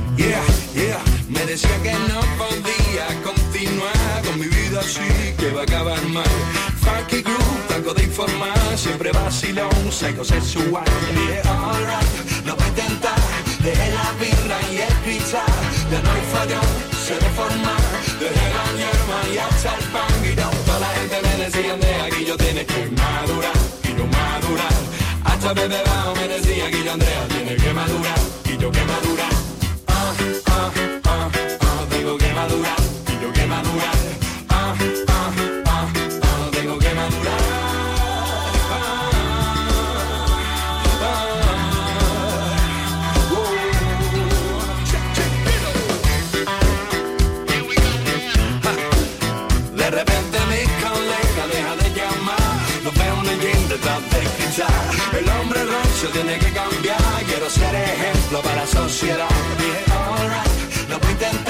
Así, 4.80 5.34
que 5.38 5.52
va 5.52 5.62
a 5.62 5.64
acabar 5.64 6.02
mal. 6.08 6.24
Funky 6.82 7.22
groove, 7.22 7.74
algo 7.76 7.94
de 7.94 8.04
informar, 8.04 8.78
siempre 8.78 9.12
vacilón, 9.12 9.92
psycho 9.92 10.24
sexual. 10.24 10.86
Yeah, 10.86 11.42
alright, 11.50 12.46
lo 12.46 12.56
voy 12.56 12.66
a 12.66 12.70
intentar, 12.70 13.20
dejé 13.64 13.92
la 13.92 14.12
birra 14.20 14.60
y 14.72 14.78
el 14.82 14.94
cristal, 15.04 15.44
ya 15.92 16.02
no 16.02 16.12
hay 16.12 16.22
fallón, 16.34 16.70
se 17.06 17.14
reforma, 17.20 17.76
dejé 18.20 18.48
la 18.58 18.66
hierba 18.78 19.20
y 19.34 19.38
hasta 19.38 19.76
el 19.78 19.86
pan 19.94 20.16
y 20.24 20.36
no. 20.36 20.50
Toda 20.66 20.80
la 20.80 20.90
gente 20.98 21.18
me 21.24 21.44
decía, 21.44 21.76
de 21.76 21.96
aquí 22.02 22.26
yo 22.26 22.38
tienes 22.38 22.66
que 22.66 22.90
madurar, 23.02 23.58
y 23.84 23.88
yo 23.98 24.06
madurar. 24.08 24.78
Hasta 25.24 25.54
bebé 25.54 25.82
bajo 25.86 26.16
me 26.16 26.28
decía 26.28 26.72
que 26.72 26.84
yo 26.84 26.94
Andrea 26.94 27.28
tiene 27.30 27.56
que 27.56 27.74
madurar, 27.74 28.20
y 28.46 28.58
yo 28.58 28.72
que 28.72 28.84
madurar. 28.86 29.34
Ah, 29.88 30.14
ah, 30.46 30.72
ah, 31.04 31.30
ah, 31.62 31.86
digo 31.92 32.18
que 32.18 32.34
madurar, 32.34 32.80
y 33.08 33.24
yo 33.24 33.34
que 33.34 33.46
madurar. 33.46 34.17
El 53.30 53.40
gym 53.40 53.68
detrás 53.68 54.02
de 54.12 54.20
cristal 54.20 54.68
El 55.20 55.30
hombre 55.30 55.66
rancio 55.66 56.10
tiene 56.10 56.38
que 56.40 56.52
cambiar. 56.52 56.98
Quiero 57.26 57.50
ser 57.50 57.76
ejemplo 57.76 58.42
para 58.42 58.56
la 58.56 58.68
sociedad. 58.68 59.28
A 60.90 61.12
intentar 61.12 61.47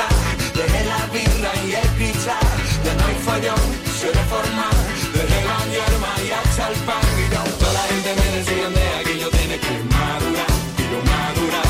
no 2.96 3.06
hay 3.06 3.16
follón, 3.16 3.66
se 4.00 4.08
reforma 4.12 4.70
Dejé 5.14 5.40
la 5.50 5.60
hierba 5.72 6.12
y 6.26 6.32
hasta 6.32 6.68
el 6.70 6.76
Y 6.76 7.34
yo, 7.34 7.42
toda 7.60 7.74
la 7.74 7.84
gente 7.90 8.10
me 8.20 8.38
decía 8.38 8.70
de 8.70 8.86
aquí 9.00 9.20
yo 9.20 9.30
tiene 9.30 9.60
que 9.60 9.74
madurar 9.94 10.52
Y 10.78 10.84
yo 10.92 11.00
madurar 11.12 11.70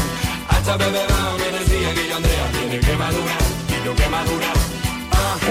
Hasta 0.49 0.77
bebé 0.77 1.03
me 1.39 1.60
decía 1.60 1.93
que 1.93 2.10
yo 2.10 2.15
Andrea 2.17 2.51
tiene 2.51 2.80
que 2.80 2.97
madurar 2.97 3.37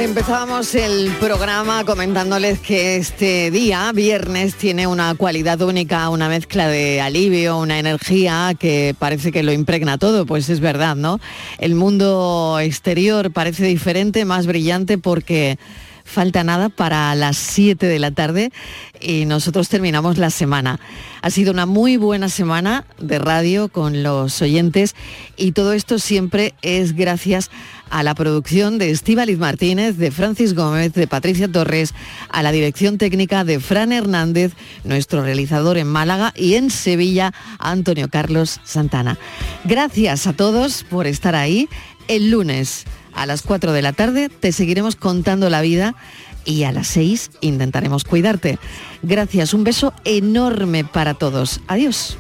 Empezábamos 0.06 0.72
el 0.76 1.10
programa 1.18 1.84
comentándoles 1.84 2.60
que 2.60 2.94
este 2.94 3.50
día, 3.50 3.90
viernes, 3.92 4.54
tiene 4.54 4.86
una 4.86 5.16
cualidad 5.16 5.60
única, 5.62 6.08
una 6.10 6.28
mezcla 6.28 6.68
de 6.68 7.00
alivio, 7.00 7.58
una 7.58 7.80
energía 7.80 8.52
que 8.56 8.94
parece 8.96 9.32
que 9.32 9.42
lo 9.42 9.50
impregna 9.50 9.98
todo, 9.98 10.24
pues 10.24 10.48
es 10.48 10.60
verdad, 10.60 10.94
¿no? 10.94 11.18
El 11.58 11.74
mundo 11.74 12.56
exterior 12.62 13.32
parece 13.32 13.66
diferente, 13.66 14.24
más 14.24 14.46
brillante 14.46 14.96
porque 14.96 15.58
Falta 16.06 16.44
nada 16.44 16.68
para 16.68 17.14
las 17.16 17.36
7 17.36 17.84
de 17.84 17.98
la 17.98 18.12
tarde 18.12 18.52
y 19.00 19.26
nosotros 19.26 19.68
terminamos 19.68 20.18
la 20.18 20.30
semana. 20.30 20.78
Ha 21.20 21.30
sido 21.30 21.52
una 21.52 21.66
muy 21.66 21.96
buena 21.96 22.28
semana 22.28 22.84
de 22.98 23.18
radio 23.18 23.68
con 23.68 24.04
los 24.04 24.40
oyentes 24.40 24.94
y 25.36 25.50
todo 25.50 25.72
esto 25.72 25.98
siempre 25.98 26.54
es 26.62 26.94
gracias 26.94 27.50
a 27.90 28.04
la 28.04 28.14
producción 28.14 28.78
de 28.78 28.92
Estíbaliz 28.92 29.36
Martínez, 29.38 29.96
de 29.96 30.12
Francis 30.12 30.54
Gómez, 30.54 30.92
de 30.92 31.08
Patricia 31.08 31.50
Torres, 31.50 31.92
a 32.28 32.42
la 32.42 32.52
dirección 32.52 32.98
técnica 32.98 33.44
de 33.44 33.58
Fran 33.58 33.92
Hernández, 33.92 34.52
nuestro 34.84 35.22
realizador 35.22 35.76
en 35.76 35.88
Málaga 35.88 36.32
y 36.36 36.54
en 36.54 36.70
Sevilla, 36.70 37.34
Antonio 37.58 38.08
Carlos 38.08 38.60
Santana. 38.64 39.18
Gracias 39.64 40.28
a 40.28 40.34
todos 40.34 40.84
por 40.84 41.08
estar 41.08 41.34
ahí. 41.34 41.68
El 42.08 42.30
lunes 42.30 42.84
a 43.16 43.26
las 43.26 43.42
4 43.42 43.72
de 43.72 43.82
la 43.82 43.92
tarde 43.92 44.28
te 44.28 44.52
seguiremos 44.52 44.94
contando 44.94 45.50
la 45.50 45.62
vida 45.62 45.96
y 46.44 46.62
a 46.62 46.72
las 46.72 46.86
6 46.88 47.30
intentaremos 47.40 48.04
cuidarte. 48.04 48.58
Gracias, 49.02 49.52
un 49.54 49.64
beso 49.64 49.92
enorme 50.04 50.84
para 50.84 51.14
todos. 51.14 51.60
Adiós. 51.66 52.16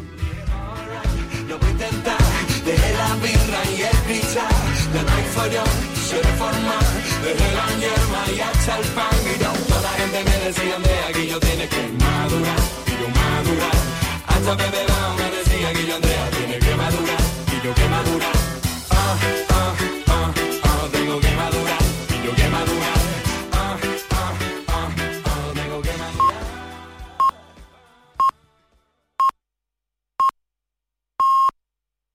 Hasta 9.56 10.22
me 10.24 10.46
decía 10.46 10.76
Andrea 10.76 11.40
tiene 11.40 11.68
que 11.68 11.88
madurar 11.98 12.76
que 17.74 17.88
madurar 17.88 18.45